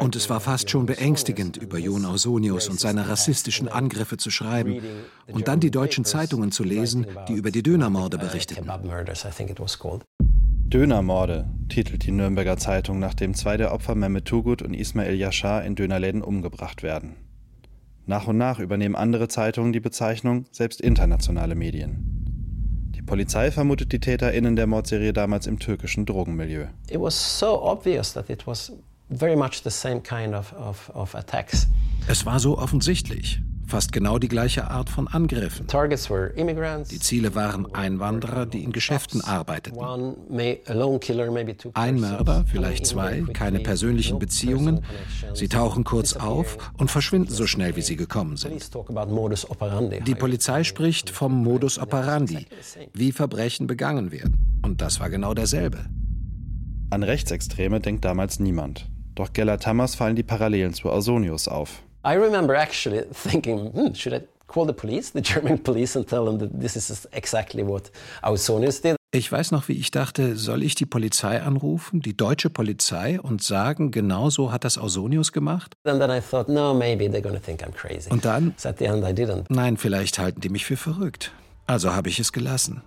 Und 0.00 0.16
es 0.16 0.30
war 0.30 0.40
fast 0.40 0.70
schon 0.70 0.86
beängstigend, 0.86 1.56
über 1.56 1.78
Jon 1.78 2.04
Ausonius 2.04 2.68
und 2.68 2.78
seine 2.78 3.08
rassistischen 3.08 3.68
Angriffe 3.68 4.16
zu 4.16 4.30
schreiben 4.30 4.80
und 5.26 5.48
dann 5.48 5.58
die 5.58 5.70
deutschen 5.70 6.04
Zeitungen 6.04 6.52
zu 6.52 6.62
lesen, 6.62 7.06
die 7.28 7.34
über 7.34 7.50
die 7.50 7.62
Dönermorde 7.62 8.18
berichteten. 8.18 8.70
Dönermorde, 10.70 11.48
titelt 11.68 12.04
die 12.04 12.12
Nürnberger 12.12 12.58
Zeitung, 12.58 12.98
nachdem 12.98 13.34
zwei 13.34 13.56
der 13.56 13.72
Opfer 13.72 13.94
Mehmet 13.94 14.26
Tugut 14.26 14.62
und 14.62 14.74
Ismail 14.74 15.14
Yashar 15.14 15.64
in 15.64 15.74
Dönerläden 15.74 16.22
umgebracht 16.22 16.82
werden. 16.82 17.16
Nach 18.08 18.26
und 18.26 18.38
nach 18.38 18.58
übernehmen 18.58 18.96
andere 18.96 19.28
Zeitungen 19.28 19.74
die 19.74 19.80
Bezeichnung, 19.80 20.46
selbst 20.50 20.80
internationale 20.80 21.54
Medien. 21.54 22.90
Die 22.96 23.02
Polizei 23.02 23.50
vermutet 23.50 23.92
die 23.92 24.00
TäterInnen 24.00 24.56
der 24.56 24.66
Mordserie 24.66 25.12
damals 25.12 25.46
im 25.46 25.58
türkischen 25.58 26.06
Drogenmilieu. 26.06 26.68
It 26.88 26.98
was 26.98 27.38
so 27.38 27.62
obvious 27.62 28.14
that 28.14 28.30
it 28.30 28.46
was 28.46 28.72
very 29.10 29.36
much 29.36 29.62
the 29.62 29.70
same 29.70 30.00
kind 30.00 30.34
of, 30.34 30.54
of, 30.54 30.90
of 30.94 31.14
attacks. 31.14 31.66
Es 32.08 32.24
war 32.24 32.40
so 32.40 32.56
offensichtlich. 32.56 33.42
Fast 33.68 33.92
genau 33.92 34.18
die 34.18 34.28
gleiche 34.28 34.70
Art 34.70 34.88
von 34.88 35.08
Angriffen. 35.08 35.66
Die 35.66 36.98
Ziele 37.00 37.34
waren 37.34 37.74
Einwanderer, 37.74 38.46
die 38.46 38.64
in 38.64 38.72
Geschäften 38.72 39.20
arbeiteten. 39.20 39.78
Ein 41.74 42.00
Mörder, 42.00 42.44
vielleicht 42.50 42.86
zwei, 42.86 43.24
keine 43.34 43.60
persönlichen 43.60 44.18
Beziehungen. 44.18 44.82
Sie 45.34 45.48
tauchen 45.48 45.84
kurz 45.84 46.14
auf 46.14 46.56
und 46.78 46.90
verschwinden 46.90 47.30
so 47.30 47.46
schnell, 47.46 47.76
wie 47.76 47.82
sie 47.82 47.96
gekommen 47.96 48.38
sind. 48.38 48.70
Die 50.06 50.14
Polizei 50.14 50.64
spricht 50.64 51.10
vom 51.10 51.44
Modus 51.44 51.78
operandi, 51.78 52.46
wie 52.94 53.12
Verbrechen 53.12 53.66
begangen 53.66 54.10
werden. 54.12 54.60
Und 54.64 54.80
das 54.80 54.98
war 54.98 55.10
genau 55.10 55.34
derselbe. 55.34 55.84
An 56.88 57.02
Rechtsextreme 57.02 57.80
denkt 57.80 58.06
damals 58.06 58.40
niemand. 58.40 58.88
Doch 59.14 59.34
Gellert 59.34 59.62
Tammers 59.62 59.94
fallen 59.94 60.16
die 60.16 60.22
Parallelen 60.22 60.72
zu 60.72 60.88
Ausonius 60.88 61.48
auf. 61.48 61.82
I 62.04 62.14
remember 62.14 62.54
actually 62.54 63.02
thinking, 63.12 63.70
hmm, 63.72 63.92
should 63.92 64.14
I 64.14 64.22
call 64.46 64.66
the 64.66 64.72
police, 64.72 65.10
the 65.10 65.20
German 65.34 65.58
police, 65.58 65.96
and 65.96 66.06
tell 66.06 66.24
them 66.24 66.38
that 66.38 66.60
this 66.60 66.76
is 66.76 67.06
exactly 67.12 67.62
what 67.62 67.90
Ausonius 68.22 68.80
did? 68.80 68.96
Ich 69.10 69.32
weiß 69.32 69.52
noch, 69.52 69.68
wie 69.68 69.72
ich 69.72 69.90
dachte, 69.90 70.36
soll 70.36 70.62
ich 70.62 70.74
die 70.74 70.84
Polizei 70.84 71.40
anrufen, 71.40 72.00
die 72.02 72.14
deutsche 72.14 72.50
Polizei, 72.50 73.18
und 73.18 73.42
sagen, 73.42 73.90
genau 73.90 74.28
so 74.28 74.52
hat 74.52 74.64
das 74.64 74.76
Ausonius 74.76 75.32
gemacht? 75.32 75.72
And 75.84 75.98
then 75.98 76.10
I 76.10 76.20
thought, 76.20 76.50
no, 76.50 76.74
maybe 76.74 77.06
they're 77.06 77.22
gonna 77.22 77.40
think 77.40 77.62
I'm 77.62 77.72
crazy. 77.72 78.10
Und 78.10 78.26
dann? 78.26 78.54
So. 78.58 78.68
Nein, 79.48 79.78
vielleicht 79.78 80.18
halten 80.18 80.42
die 80.42 80.50
mich 80.50 80.66
für 80.66 80.76
verrückt. 80.76 81.32
Also 81.66 81.94
habe 81.94 82.10
ich 82.10 82.20
es 82.20 82.32
gelassen. 82.32 82.82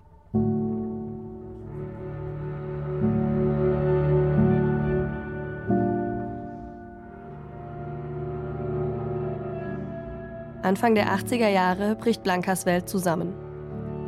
Anfang 10.63 10.93
der 10.93 11.07
80er 11.07 11.49
Jahre 11.49 11.95
bricht 11.95 12.21
Blankas 12.21 12.67
Welt 12.67 12.87
zusammen. 12.87 13.33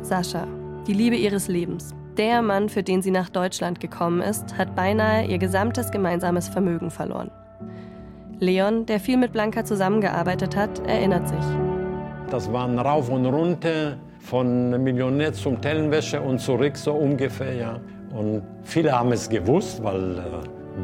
Sascha, 0.02 0.46
die 0.86 0.92
Liebe 0.92 1.16
ihres 1.16 1.48
Lebens, 1.48 1.94
der 2.16 2.42
Mann, 2.42 2.68
für 2.68 2.84
den 2.84 3.02
sie 3.02 3.10
nach 3.10 3.28
Deutschland 3.28 3.80
gekommen 3.80 4.22
ist, 4.22 4.56
hat 4.56 4.76
beinahe 4.76 5.26
ihr 5.26 5.38
gesamtes 5.38 5.90
gemeinsames 5.90 6.48
Vermögen 6.48 6.92
verloren. 6.92 7.32
Leon, 8.38 8.86
der 8.86 9.00
viel 9.00 9.16
mit 9.16 9.32
Blanka 9.32 9.64
zusammengearbeitet 9.64 10.54
hat, 10.54 10.78
erinnert 10.86 11.28
sich. 11.28 11.44
Das 12.30 12.52
waren 12.52 12.78
rauf 12.78 13.08
und 13.08 13.26
runter 13.26 13.96
von 14.20 14.80
Millionär 14.82 15.32
zum 15.32 15.60
Tellenwäscher 15.60 16.22
und 16.22 16.38
zurück 16.38 16.76
so 16.76 16.92
ungefähr. 16.92 17.54
Ja. 17.54 17.80
Und 18.12 18.42
viele 18.62 18.92
haben 18.92 19.10
es 19.10 19.28
gewusst, 19.28 19.82
weil 19.82 20.18
äh, 20.18 20.22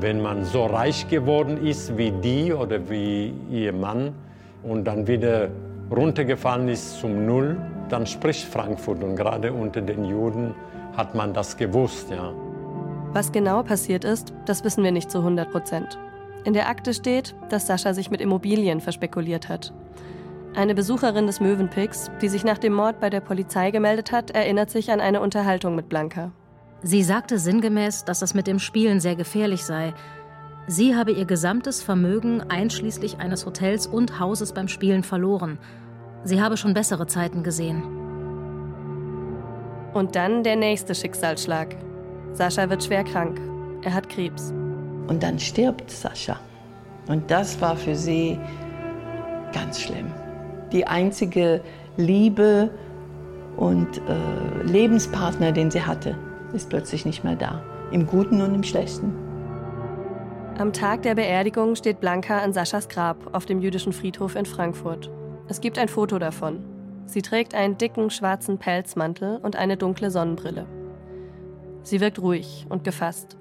wenn 0.01 0.21
man 0.21 0.45
so 0.45 0.67
reich 0.67 1.07
geworden 1.09 1.65
ist 1.65 1.97
wie 1.97 2.11
die 2.11 2.53
oder 2.53 2.91
wie 2.91 3.33
ihr 3.51 3.73
Mann, 3.73 4.15
und 4.63 4.85
dann 4.85 5.07
wieder 5.07 5.49
runtergefallen 5.91 6.69
ist 6.69 7.01
zum 7.01 7.27
Null, 7.27 7.57
dann 7.89 8.07
spricht 8.07 8.45
Frankfurt. 8.45 9.03
Und 9.03 9.17
gerade 9.17 9.53
unter 9.53 9.81
den 9.81 10.05
Juden 10.05 10.55
hat 10.97 11.15
man 11.15 11.33
das 11.33 11.57
gewusst, 11.57 12.11
ja. 12.11 12.33
Was 13.13 13.33
genau 13.33 13.63
passiert 13.63 14.05
ist, 14.05 14.33
das 14.47 14.63
wissen 14.65 14.85
wir 14.85 14.93
nicht 14.93 15.11
zu 15.11 15.19
100 15.19 15.51
Prozent. 15.51 15.99
In 16.45 16.53
der 16.53 16.69
Akte 16.69 16.95
steht, 16.95 17.35
dass 17.49 17.67
Sascha 17.67 17.93
sich 17.93 18.11
mit 18.11 18.21
Immobilien 18.21 18.81
verspekuliert 18.81 19.49
hat. 19.49 19.73
Eine 20.55 20.75
Besucherin 20.75 21.27
des 21.27 21.41
Möwenpicks, 21.41 22.11
die 22.23 22.29
sich 22.29 22.45
nach 22.45 22.59
dem 22.59 22.73
Mord 22.73 22.99
bei 22.99 23.11
der 23.11 23.21
Polizei 23.21 23.71
gemeldet 23.71 24.11
hat, 24.11 24.31
erinnert 24.31 24.71
sich 24.71 24.91
an 24.91 25.01
eine 25.01 25.21
Unterhaltung 25.21 25.75
mit 25.75 25.89
Blanca. 25.89 26.33
Sie 26.83 27.03
sagte 27.03 27.39
sinngemäß, 27.39 28.05
dass 28.05 28.21
das 28.21 28.33
mit 28.33 28.47
dem 28.47 28.59
Spielen 28.59 29.01
sehr 29.01 29.17
gefährlich 29.17 29.65
sei. 29.65 29.93
Sie 30.67 30.95
habe 30.95 31.13
ihr 31.13 31.25
gesamtes 31.25 31.83
Vermögen 31.83 32.43
einschließlich 32.43 33.19
eines 33.19 33.47
Hotels 33.47 33.87
und 33.87 34.21
Hauses 34.21 34.53
beim 34.53 34.69
Spielen 34.69 35.03
verloren. 35.03 35.59
Sie 36.25 36.41
habe 36.41 36.57
schon 36.57 36.75
bessere 36.75 37.07
Zeiten 37.07 37.43
gesehen. 37.43 37.83
Und 39.95 40.15
dann 40.15 40.45
der 40.45 40.57
nächste 40.57 40.95
Schicksalsschlag. 40.95 41.77
Sascha 42.33 42.71
wird 42.71 42.85
schwer 42.85 43.05
krank. 43.05 43.41
Er 43.83 43.95
hat 43.95 44.09
Krebs. 44.09 44.53
Und 45.09 45.23
dann 45.23 45.39
stirbt 45.39 45.91
Sascha. 45.91 46.39
Und 47.09 47.31
das 47.31 47.61
war 47.61 47.77
für 47.77 47.97
sie 47.97 48.39
ganz 49.53 49.81
schlimm. 49.81 50.13
Die 50.71 50.87
einzige 50.87 51.61
Liebe 51.97 52.71
und 53.57 53.99
äh, 53.99 54.63
Lebenspartner, 54.63 55.51
den 55.51 55.71
sie 55.71 55.83
hatte, 55.83 56.17
ist 56.53 56.69
plötzlich 56.69 57.05
nicht 57.05 57.25
mehr 57.25 57.35
da. 57.35 57.63
Im 57.91 58.07
Guten 58.07 58.41
und 58.41 58.55
im 58.55 58.63
Schlechten. 58.63 59.13
Am 60.61 60.75
Tag 60.75 61.01
der 61.05 61.15
Beerdigung 61.15 61.75
steht 61.75 62.01
Blanca 62.01 62.41
an 62.41 62.53
Saschas 62.53 62.91
Grab 62.91 63.35
auf 63.35 63.47
dem 63.47 63.63
jüdischen 63.63 63.95
Friedhof 63.95 64.37
in 64.37 64.45
Frankfurt. 64.45 65.11
Es 65.49 65.63
gibt 65.63 65.79
ein 65.79 65.89
Foto 65.89 66.19
davon. 66.19 66.63
Sie 67.07 67.23
trägt 67.23 67.55
einen 67.55 67.79
dicken 67.79 68.11
schwarzen 68.11 68.59
Pelzmantel 68.59 69.39
und 69.39 69.57
eine 69.57 69.79
dunkle 69.79 70.11
Sonnenbrille. 70.11 70.67
Sie 71.83 72.03
wirkt 72.03 72.21
ruhig 72.21 72.67
und 72.69 72.85
gefasst. 72.85 73.39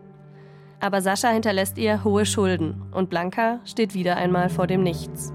Aber 0.80 1.02
Sascha 1.02 1.28
hinterlässt 1.28 1.78
ihr 1.78 2.06
hohe 2.06 2.26
Schulden 2.26 2.84
und 2.94 3.10
Blanca 3.10 3.60
steht 3.66 3.94
wieder 3.94 4.16
einmal 4.16 4.48
vor 4.48 4.66
dem 4.66 4.82
Nichts. 4.82 5.34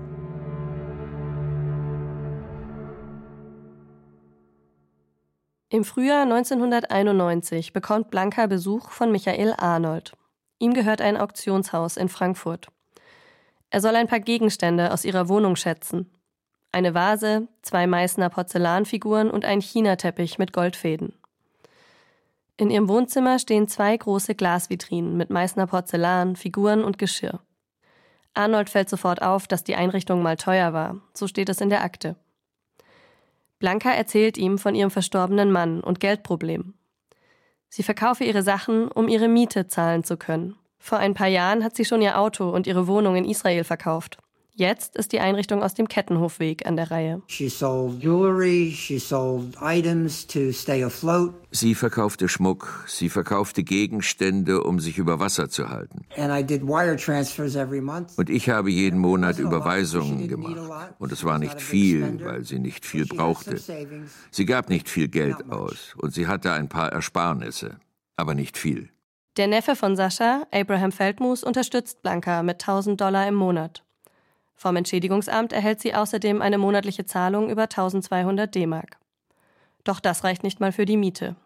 Im 5.69 5.85
Frühjahr 5.85 6.23
1991 6.23 7.75
bekommt 7.75 8.11
Blanca 8.11 8.47
Besuch 8.47 8.89
von 8.89 9.13
Michael 9.13 9.53
Arnold. 9.59 10.15
Ihm 10.59 10.75
gehört 10.75 11.01
ein 11.01 11.17
Auktionshaus 11.17 11.97
in 11.97 12.09
Frankfurt. 12.09 12.69
Er 13.71 13.81
soll 13.81 13.97
ein 13.97 14.07
paar 14.07 14.21
Gegenstände 14.21 14.93
aus 14.93 15.05
ihrer 15.05 15.29
Wohnung 15.29 15.57
schätzen. 15.57 16.11
Eine 16.73 16.95
Vase, 16.95 17.49
zwei 17.63 17.87
Meißner 17.87 18.31
Porzellanfiguren 18.31 19.31
und 19.31 19.45
ein 19.45 19.61
Chinateppich 19.61 20.39
mit 20.39 20.53
Goldfäden. 20.53 21.15
In 22.57 22.71
ihrem 22.71 22.89
Wohnzimmer 22.89 23.39
stehen 23.39 23.67
zwei 23.67 23.97
große 23.97 24.35
Glasvitrinen 24.35 25.17
mit 25.17 25.31
Meißner 25.31 25.67
Porzellan, 25.67 26.37
Figuren 26.37 26.85
und 26.85 26.99
Geschirr. 26.99 27.41
Arnold 28.35 28.71
fällt 28.71 28.89
sofort 28.89 29.23
auf, 29.23 29.47
dass 29.47 29.65
die 29.65 29.77
Einrichtung 29.77 30.23
mal 30.23 30.37
teuer 30.37 30.73
war, 30.73 31.01
so 31.15 31.27
steht 31.27 31.49
es 31.49 31.61
in 31.61 31.71
der 31.71 31.83
Akte. 31.83 32.17
Blanca 33.59 33.91
erzählt 33.91 34.37
ihm 34.37 34.59
von 34.59 34.75
ihrem 34.75 34.91
verstorbenen 34.91 35.51
Mann 35.51 35.81
und 35.81 36.01
Geldproblemen. 36.01 36.75
Sie 37.75 37.83
verkaufe 37.83 38.23
ihre 38.23 38.45
Sachen, 38.45 38.87
um 38.87 39.09
ihre 39.09 39.27
Miete 39.27 39.67
zahlen 39.67 40.05
zu 40.05 40.17
können. 40.17 40.55
Vor 40.79 40.99
ein 40.99 41.13
paar 41.13 41.27
Jahren 41.27 41.65
hat 41.65 41.75
sie 41.75 41.85
schon 41.85 42.03
ihr 42.03 42.21
Auto 42.21 42.49
und 42.49 42.69
ihre 42.69 42.87
Wohnung 42.87 43.17
in 43.17 43.25
Israel 43.25 43.65
verkauft. 43.65 44.19
Jetzt 44.57 44.95
ist 44.95 45.11
die 45.11 45.19
Einrichtung 45.19 45.65
aus 45.65 45.75
dem 45.75 45.89
Kettenhofweg 45.89 46.65
an 46.65 46.77
der 46.77 46.93
Reihe. 46.93 47.23
She 47.27 47.49
sold 47.49 48.01
jewelry, 48.01 48.71
she 48.71 49.01
sold 49.01 49.57
items 49.61 50.25
to 50.29 50.53
stay 50.53 50.85
afloat. 50.85 51.35
Sie 51.51 51.75
verkaufte 51.75 52.29
Schmuck, 52.29 52.85
sie 52.87 53.09
verkaufte 53.09 53.65
Gegenstände, 53.65 54.63
um 54.63 54.79
sich 54.79 54.97
über 54.99 55.19
Wasser 55.19 55.49
zu 55.49 55.71
halten. 55.71 56.07
And 56.17 56.33
I 56.33 56.47
did 56.47 56.63
wire 56.63 56.95
transfers 56.95 57.57
every 57.57 57.81
month. 57.81 58.17
Und 58.17 58.31
ich 58.31 58.49
habe 58.49 58.71
jeden 58.71 59.01
Monat 59.01 59.41
Überweisungen 59.41 60.29
gemacht. 60.29 60.95
Und 61.01 61.11
es 61.11 61.25
war 61.25 61.41
nicht 61.41 61.61
viel, 61.61 62.25
weil 62.25 62.45
sie 62.45 62.61
nicht 62.61 62.87
viel 62.87 63.07
brauchte. 63.07 63.59
Sie 64.31 64.47
gab 64.47 64.69
nicht 64.69 64.89
viel 64.89 65.09
Geld 65.09 65.51
aus 65.51 65.97
und 65.97 66.15
sie 66.15 66.29
hatte 66.29 66.53
ein 66.53 66.69
paar 66.69 66.93
Ersparnisse, 66.93 67.81
aber 68.17 68.35
nicht 68.37 68.57
viel. 68.57 68.89
Der 69.37 69.49
Neffe 69.49 69.75
von 69.75 69.97
Sascha, 69.97 70.47
Abraham 70.53 70.93
Feldmus, 70.93 71.43
unterstützt 71.43 72.03
Blanca 72.03 72.45
mit 72.45 72.63
1000 72.63 73.01
Dollar 73.01 73.27
im 73.27 73.35
Monat. 73.35 73.85
Vom 74.55 74.77
Entschädigungsamt 74.77 75.53
erhält 75.53 75.81
sie 75.81 75.95
außerdem 75.95 76.41
eine 76.43 76.59
monatliche 76.59 77.05
Zahlung 77.05 77.51
über 77.51 77.65
1200 77.65 78.55
D-Mark. 78.55 78.99
Doch 79.85 80.01
das 80.01 80.25
reicht 80.25 80.43
nicht 80.43 80.61
mal 80.61 80.73
für 80.73 80.87
die 80.87 80.97
Miete. 80.97 81.37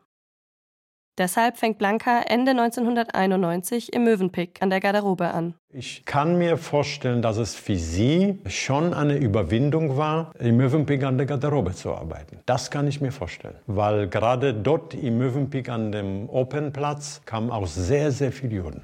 Deshalb 1.19 1.57
fängt 1.57 1.79
Blanca 1.79 2.21
Ende 2.21 2.53
1991 2.53 3.93
im 3.93 4.05
Mövenpick 4.05 4.63
an 4.63 4.71
der 4.71 4.79
Garderobe 4.79 5.35
an. 5.35 5.55
Ich 5.73 6.05
kann 6.05 6.39
mir 6.39 6.57
vorstellen, 6.57 7.23
dass 7.23 7.39
es 7.39 7.57
für 7.57 7.75
sie 7.75 8.39
schon 8.47 8.95
eine 8.95 9.17
Überwindung 9.17 9.97
war, 9.97 10.31
im 10.39 10.57
Mövenpick 10.59 11.03
an 11.03 11.19
der 11.19 11.27
Garderobe 11.27 11.75
zu 11.75 11.93
arbeiten. 11.93 12.39
Das 12.47 12.71
kann 12.71 12.87
ich 12.87 13.01
mir 13.01 13.11
vorstellen. 13.11 13.57
Weil 13.67 14.07
gerade 14.07 14.55
dort 14.55 14.95
im 14.95 15.19
Mövenpick 15.19 15.69
an 15.69 15.91
dem 15.91 16.31
Openplatz 16.31 17.21
kamen 17.27 17.51
auch 17.51 17.67
sehr, 17.67 18.13
sehr 18.13 18.31
viele 18.31 18.55
Juden. 18.55 18.83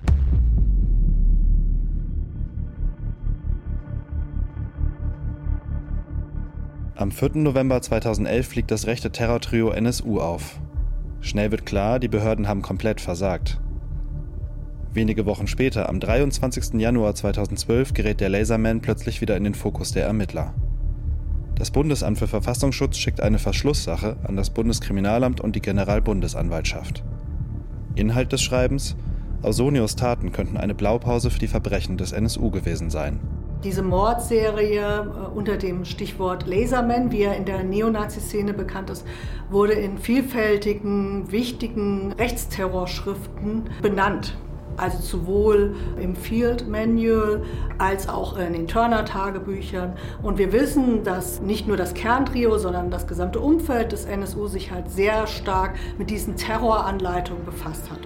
Am 6.97 7.11
4. 7.11 7.39
November 7.39 7.83
2011 7.83 8.47
fliegt 8.47 8.71
das 8.71 8.87
rechte 8.87 9.11
Terrortrio 9.11 9.71
NSU 9.71 10.21
auf. 10.21 10.61
Schnell 11.21 11.51
wird 11.51 11.67
klar, 11.67 11.99
die 11.99 12.07
Behörden 12.07 12.47
haben 12.47 12.63
komplett 12.63 13.01
versagt. 13.01 13.61
Wenige 14.93 15.27
Wochen 15.27 15.49
später, 15.49 15.89
am 15.89 15.99
23. 15.99 16.75
Januar 16.75 17.17
2012, 17.17 17.95
gerät 17.95 18.21
der 18.21 18.29
Laserman 18.29 18.81
plötzlich 18.81 19.21
wieder 19.21 19.37
in 19.37 19.43
den 19.43 19.55
Fokus 19.55 19.91
der 19.91 20.07
Ermittler. 20.07 20.55
Das 21.57 21.73
Bundesamt 21.73 22.21
für 22.21 22.29
Verfassungsschutz 22.29 22.97
schickt 22.97 23.21
eine 23.21 23.41
Verschlusssache 23.41 24.17
an 24.23 24.37
das 24.37 24.51
Bundeskriminalamt 24.51 25.41
und 25.41 25.57
die 25.57 25.63
Generalbundesanwaltschaft. 25.63 27.03
Inhalt 27.97 28.31
des 28.31 28.43
Schreibens: 28.43 28.95
Ausonius 29.43 29.97
Taten 29.97 30.31
könnten 30.31 30.57
eine 30.57 30.77
Blaupause 30.77 31.31
für 31.31 31.41
die 31.41 31.49
Verbrechen 31.49 31.97
des 31.97 32.13
NSU 32.13 32.53
gewesen 32.53 32.91
sein. 32.91 33.19
Diese 33.64 33.83
Mordserie 33.83 34.83
äh, 34.83 35.35
unter 35.35 35.57
dem 35.57 35.87
Stichwort 35.87 36.46
Laserman, 36.46 37.11
wie 37.11 37.22
er 37.22 37.35
in 37.35 37.46
der 37.46 37.64
Neonazi-Szene 37.64 38.53
bekannt 38.53 38.90
ist, 38.90 39.07
wurde 39.48 39.72
in 39.72 39.96
vielfältigen, 39.96 41.33
wichtigen 41.33 42.12
Rechtsterrorschriften 42.12 43.70
benannt. 43.81 44.37
Also 44.77 44.98
sowohl 44.98 45.77
im 45.98 46.14
Field 46.14 46.68
Manual 46.68 47.42
als 47.79 48.09
auch 48.09 48.37
in 48.37 48.53
den 48.53 48.66
Turner-Tagebüchern. 48.66 49.96
Und 50.22 50.37
wir 50.37 50.53
wissen, 50.53 51.03
dass 51.03 51.40
nicht 51.40 51.66
nur 51.66 51.79
das 51.79 51.94
Kerntrio, 51.94 52.59
sondern 52.59 52.90
das 52.90 53.07
gesamte 53.07 53.40
Umfeld 53.40 53.92
des 53.92 54.05
NSU 54.05 54.46
sich 54.46 54.72
halt 54.72 54.90
sehr 54.90 55.27
stark 55.27 55.77
mit 55.96 56.11
diesen 56.11 56.37
Terroranleitungen 56.37 57.44
befasst 57.46 57.90
hat. 57.90 58.00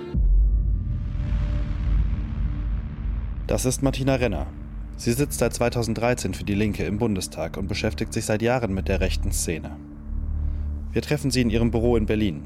Das 3.46 3.64
ist 3.64 3.82
Martina 3.82 4.14
Renner. 4.16 4.46
Sie 4.98 5.12
sitzt 5.12 5.38
seit 5.38 5.54
2013 5.54 6.34
für 6.34 6.42
die 6.42 6.56
Linke 6.56 6.82
im 6.82 6.98
Bundestag 6.98 7.56
und 7.56 7.68
beschäftigt 7.68 8.12
sich 8.12 8.24
seit 8.24 8.42
Jahren 8.42 8.74
mit 8.74 8.88
der 8.88 9.00
rechten 9.00 9.30
Szene. 9.30 9.76
Wir 10.90 11.02
treffen 11.02 11.30
sie 11.30 11.40
in 11.40 11.50
ihrem 11.50 11.70
Büro 11.70 11.96
in 11.96 12.06
Berlin. 12.06 12.42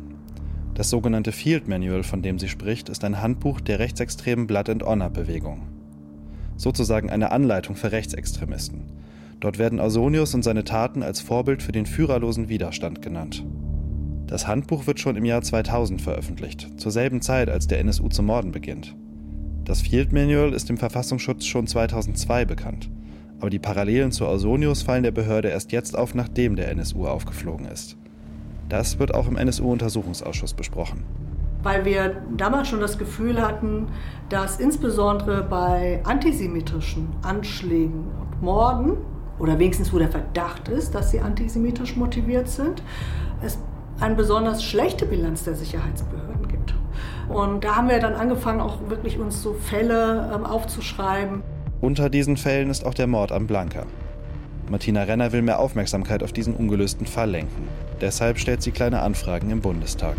Das 0.75 0.91
sogenannte 0.91 1.33
Field 1.33 1.67
Manual, 1.67 2.03
von 2.03 2.21
dem 2.21 2.39
sie 2.39 2.51
spricht, 2.51 2.91
ist 2.91 3.05
ein 3.05 3.23
Handbuch 3.23 3.63
der 3.63 3.79
rechtsextremen 3.79 4.47
Blood 4.47 4.69
and 4.69 4.83
Honor 4.83 5.09
Bewegung. 5.09 5.63
Sozusagen 6.59 7.09
eine 7.09 7.31
Anleitung 7.31 7.75
für 7.75 7.91
Rechtsextremisten. 7.91 8.83
Dort 9.41 9.59
werden 9.59 9.81
Ausonius 9.81 10.35
und 10.35 10.43
seine 10.43 10.65
Taten 10.65 11.03
als 11.03 11.23
Vorbild 11.23 11.63
für 11.63 11.73
den 11.73 11.87
führerlosen 11.87 12.51
Widerstand 12.51 13.01
genannt. 13.01 13.47
Das 14.27 14.47
Handbuch 14.47 14.87
wird 14.87 15.01
schon 15.01 15.17
im 15.17 15.25
Jahr 15.25 15.41
2000 15.41 16.03
veröffentlicht, 16.03 16.79
zur 16.79 16.93
selben 16.93 17.23
Zeit, 17.23 17.49
als 17.49 17.67
der 17.67 17.81
NSU 17.81 18.09
zu 18.09 18.23
morden 18.23 18.53
beginnt. 18.53 18.95
Das 19.65 19.81
Field 19.81 20.13
Manual 20.13 20.55
ist 20.55 20.69
dem 20.69 20.77
Verfassungsschutz 20.77 21.47
schon 21.47 21.69
2002 21.69 22.45
bekannt, 22.45 22.91
aber 23.39 23.49
die 23.49 23.61
Parallelen 23.61 24.11
zu 24.11 24.27
Ausonius 24.27 24.83
fallen 24.83 25.05
der 25.05 25.13
Behörde 25.13 25.49
erst 25.49 25.71
jetzt 25.71 25.97
auf, 25.97 26.17
nachdem 26.17 26.57
der 26.57 26.69
NSU 26.71 27.07
aufgeflogen 27.07 27.67
ist. 27.67 27.97
Das 28.69 28.99
wird 28.99 29.15
auch 29.15 29.29
im 29.29 29.37
NSU-Untersuchungsausschuss 29.37 30.55
besprochen. 30.55 31.05
Weil 31.63 31.85
wir 31.85 32.23
damals 32.37 32.69
schon 32.69 32.81
das 32.81 32.99
Gefühl 32.99 33.41
hatten, 33.41 33.87
dass 34.29 34.59
insbesondere 34.59 35.45
bei 35.45 36.01
antisemitischen 36.05 37.09
Anschlägen 37.23 38.07
und 38.21 38.43
Morden, 38.43 38.97
oder 39.39 39.59
wenigstens 39.61 39.93
wo 39.93 39.99
der 39.99 40.09
Verdacht 40.09 40.69
ist, 40.69 40.93
dass 40.95 41.13
sie 41.13 41.21
antisemitisch 41.21 41.97
motiviert 41.97 42.49
sind, 42.49 42.83
es 43.43 43.59
eine 44.01 44.17
besonders 44.17 44.65
schlechte 44.65 45.07
Bilanz 45.07 45.45
der 45.45 45.55
Sicherheitsbehörden. 45.55 46.32
Und 47.33 47.65
da 47.65 47.77
haben 47.77 47.89
wir 47.89 47.99
dann 47.99 48.15
angefangen, 48.15 48.61
auch 48.61 48.79
wirklich 48.89 49.19
uns 49.19 49.43
so 49.43 49.55
Fälle 49.55 50.31
ähm, 50.35 50.45
aufzuschreiben. 50.45 51.43
Unter 51.81 52.11
diesen 52.11 52.37
Fällen 52.37 52.71
ist 52.71 52.87
auch 52.87 52.95
der 52.95 53.07
Mord 53.07 53.33
am 53.33 53.47
Blanca. 53.47 53.87
Martina 54.69 55.03
Renner 55.03 55.33
will 55.33 55.43
mehr 55.43 55.59
Aufmerksamkeit 55.59 56.23
auf 56.23 56.33
diesen 56.33 56.55
ungelösten 56.55 57.07
Fall 57.07 57.31
lenken. 57.31 57.69
Deshalb 58.01 58.39
stellt 58.39 58.63
sie 58.63 58.71
kleine 58.71 59.03
Anfragen 59.03 59.51
im 59.51 59.61
Bundestag. 59.61 60.17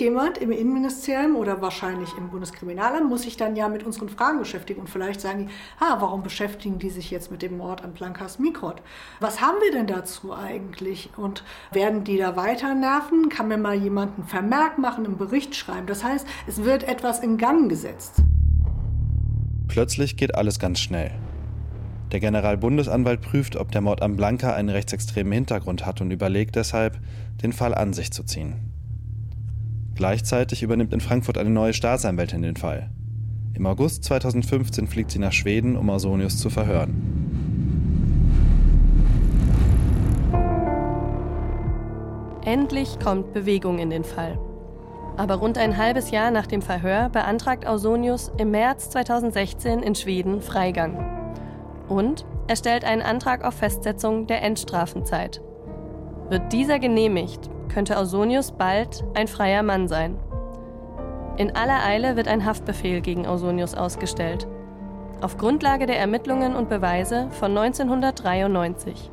Irgendjemand 0.00 0.38
im 0.38 0.50
Innenministerium 0.50 1.36
oder 1.36 1.60
wahrscheinlich 1.60 2.08
im 2.16 2.30
Bundeskriminalamt 2.30 3.08
muss 3.08 3.22
sich 3.22 3.36
dann 3.36 3.54
ja 3.54 3.68
mit 3.68 3.82
unseren 3.82 4.08
Fragen 4.08 4.38
beschäftigen 4.38 4.80
und 4.80 4.88
vielleicht 4.88 5.20
sagen 5.20 5.48
die, 5.48 5.52
ah, 5.78 5.96
warum 6.00 6.22
beschäftigen 6.22 6.78
die 6.78 6.88
sich 6.88 7.10
jetzt 7.10 7.30
mit 7.30 7.42
dem 7.42 7.58
Mord 7.58 7.84
an 7.84 7.92
Blankas 7.92 8.38
Mikrot? 8.38 8.80
Was 9.20 9.42
haben 9.42 9.58
wir 9.62 9.72
denn 9.72 9.86
dazu 9.86 10.34
eigentlich? 10.34 11.10
Und 11.18 11.44
werden 11.70 12.04
die 12.04 12.16
da 12.16 12.34
weiter 12.34 12.74
nerven? 12.74 13.28
Kann 13.28 13.48
mir 13.48 13.58
mal 13.58 13.74
jemand 13.74 14.16
einen 14.16 14.26
Vermerk 14.26 14.78
machen, 14.78 15.04
einen 15.04 15.18
Bericht 15.18 15.54
schreiben? 15.54 15.86
Das 15.86 16.02
heißt, 16.02 16.26
es 16.46 16.64
wird 16.64 16.88
etwas 16.88 17.20
in 17.20 17.36
Gang 17.36 17.68
gesetzt. 17.68 18.22
Plötzlich 19.68 20.16
geht 20.16 20.34
alles 20.34 20.58
ganz 20.58 20.80
schnell. 20.80 21.10
Der 22.10 22.20
Generalbundesanwalt 22.20 23.20
prüft, 23.20 23.54
ob 23.54 23.70
der 23.70 23.82
Mord 23.82 24.00
an 24.00 24.16
Blanca 24.16 24.54
einen 24.54 24.70
rechtsextremen 24.70 25.32
Hintergrund 25.32 25.84
hat 25.84 26.00
und 26.00 26.10
überlegt 26.10 26.56
deshalb, 26.56 26.98
den 27.42 27.52
Fall 27.52 27.74
an 27.74 27.92
sich 27.92 28.12
zu 28.12 28.24
ziehen. 28.24 28.69
Gleichzeitig 30.00 30.62
übernimmt 30.62 30.94
in 30.94 31.00
Frankfurt 31.02 31.36
eine 31.36 31.50
neue 31.50 31.74
Staatsanwältin 31.74 32.40
den 32.40 32.56
Fall. 32.56 32.88
Im 33.52 33.66
August 33.66 34.02
2015 34.04 34.86
fliegt 34.86 35.10
sie 35.10 35.18
nach 35.18 35.34
Schweden, 35.34 35.76
um 35.76 35.90
Ausonius 35.90 36.38
zu 36.38 36.48
verhören. 36.48 36.94
Endlich 42.46 42.98
kommt 42.98 43.34
Bewegung 43.34 43.78
in 43.78 43.90
den 43.90 44.04
Fall. 44.04 44.38
Aber 45.18 45.34
rund 45.34 45.58
ein 45.58 45.76
halbes 45.76 46.10
Jahr 46.10 46.30
nach 46.30 46.46
dem 46.46 46.62
Verhör 46.62 47.10
beantragt 47.10 47.66
Ausonius 47.66 48.32
im 48.38 48.52
März 48.52 48.88
2016 48.88 49.80
in 49.80 49.94
Schweden 49.94 50.40
Freigang. 50.40 50.96
Und 51.90 52.24
er 52.46 52.56
stellt 52.56 52.84
einen 52.84 53.02
Antrag 53.02 53.44
auf 53.44 53.52
Festsetzung 53.52 54.26
der 54.26 54.42
Endstrafenzeit. 54.42 55.42
Wird 56.30 56.54
dieser 56.54 56.78
genehmigt, 56.78 57.50
könnte 57.72 57.98
Ausonius 57.98 58.52
bald 58.52 59.04
ein 59.14 59.28
freier 59.28 59.62
Mann 59.62 59.88
sein. 59.88 60.16
In 61.36 61.56
aller 61.56 61.84
Eile 61.84 62.16
wird 62.16 62.28
ein 62.28 62.44
Haftbefehl 62.44 63.00
gegen 63.00 63.26
Ausonius 63.26 63.74
ausgestellt. 63.74 64.46
Auf 65.22 65.38
Grundlage 65.38 65.86
der 65.86 65.98
Ermittlungen 65.98 66.54
und 66.54 66.68
Beweise 66.68 67.28
von 67.30 67.56
1993. 67.56 69.10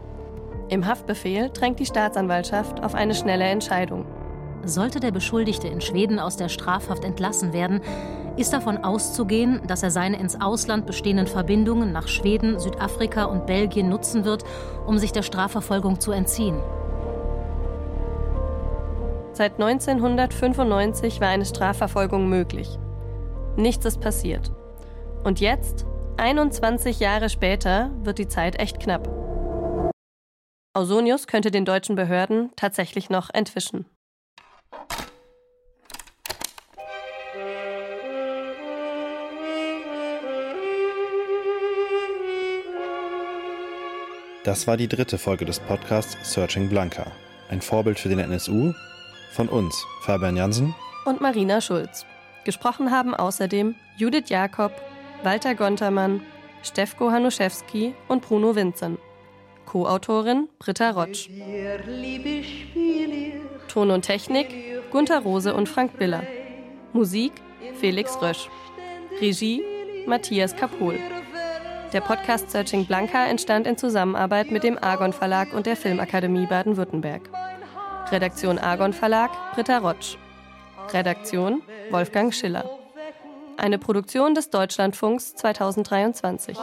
Im 0.69 0.85
Haftbefehl 0.85 1.49
drängt 1.49 1.79
die 1.79 1.85
Staatsanwaltschaft 1.85 2.83
auf 2.83 2.95
eine 2.95 3.15
schnelle 3.15 3.45
Entscheidung. 3.45 4.05
Sollte 4.63 4.99
der 4.99 5.11
Beschuldigte 5.11 5.67
in 5.67 5.79
Schweden 5.79 6.19
aus 6.19 6.35
der 6.35 6.49
Strafhaft 6.49 7.05
entlassen 7.05 7.53
werden, 7.53 7.81
ist 8.35 8.53
davon 8.53 8.77
auszugehen, 8.77 9.61
dass 9.65 9.83
er 9.83 9.91
seine 9.91 10.19
ins 10.19 10.39
Ausland 10.39 10.85
bestehenden 10.85 11.27
Verbindungen 11.27 11.91
nach 11.91 12.07
Schweden, 12.07 12.59
Südafrika 12.59 13.25
und 13.25 13.45
Belgien 13.45 13.89
nutzen 13.89 14.25
wird, 14.25 14.43
um 14.85 14.97
sich 14.97 15.11
der 15.11 15.23
Strafverfolgung 15.23 15.99
zu 15.99 16.11
entziehen. 16.11 16.59
Seit 19.37 19.61
1995 19.61 21.21
war 21.21 21.27
eine 21.27 21.45
Strafverfolgung 21.45 22.27
möglich. 22.27 22.79
Nichts 23.55 23.85
ist 23.85 24.01
passiert. 24.01 24.51
Und 25.23 25.39
jetzt, 25.39 25.85
21 26.17 26.99
Jahre 26.99 27.29
später, 27.29 27.91
wird 28.01 28.17
die 28.17 28.27
Zeit 28.27 28.59
echt 28.59 28.79
knapp. 28.79 29.07
Ausonius 30.73 31.27
könnte 31.27 31.51
den 31.51 31.65
deutschen 31.65 31.95
Behörden 31.95 32.49
tatsächlich 32.55 33.11
noch 33.11 33.29
entwischen. 33.31 33.85
Das 44.43 44.65
war 44.65 44.77
die 44.77 44.87
dritte 44.87 45.19
Folge 45.19 45.45
des 45.45 45.59
Podcasts 45.59 46.17
Searching 46.33 46.69
Blanca. 46.69 47.11
Ein 47.49 47.61
Vorbild 47.61 47.99
für 47.99 48.09
den 48.09 48.17
NSU 48.17 48.73
von 49.31 49.49
uns, 49.49 49.85
Fabian 50.01 50.37
Jansen 50.37 50.75
und 51.05 51.21
Marina 51.21 51.61
Schulz. 51.61 52.05
Gesprochen 52.43 52.91
haben 52.91 53.13
außerdem 53.13 53.75
Judith 53.97 54.29
Jakob, 54.29 54.71
Walter 55.23 55.55
Gontermann, 55.55 56.21
Stefko 56.63 57.11
Hanuszewski 57.11 57.93
und 58.07 58.21
Bruno 58.21 58.55
Vinzen. 58.55 58.97
Co-Autorin 59.65 60.47
Britta 60.59 60.91
Rotsch. 60.91 61.29
Ton 63.67 63.91
und 63.91 64.01
Technik 64.03 64.47
Gunther 64.91 65.19
Rose 65.19 65.53
und 65.53 65.67
Frank 65.67 65.97
Biller. 65.97 66.23
Musik 66.93 67.33
Felix 67.79 68.21
Rösch. 68.21 68.49
Regie 69.19 69.61
Matthias 70.05 70.55
Kapohl. 70.55 70.97
Der 71.93 72.01
Podcast 72.01 72.51
Searching 72.51 72.85
Blanca 72.85 73.25
entstand 73.25 73.67
in 73.67 73.77
Zusammenarbeit 73.77 74.51
mit 74.51 74.63
dem 74.63 74.77
Argon 74.77 75.13
Verlag 75.13 75.53
und 75.53 75.65
der 75.65 75.75
Filmakademie 75.75 76.45
Baden-Württemberg. 76.45 77.29
Redaktion 78.11 78.57
Argon 78.57 78.93
Verlag 78.93 79.31
Britta 79.53 79.79
Rotsch. 79.79 80.17
Redaktion 80.93 81.61
Wolfgang 81.89 82.33
Schiller. 82.33 82.69
Eine 83.57 83.77
Produktion 83.77 84.33
des 84.33 84.49
Deutschlandfunks 84.49 85.35
2023. 85.35 86.57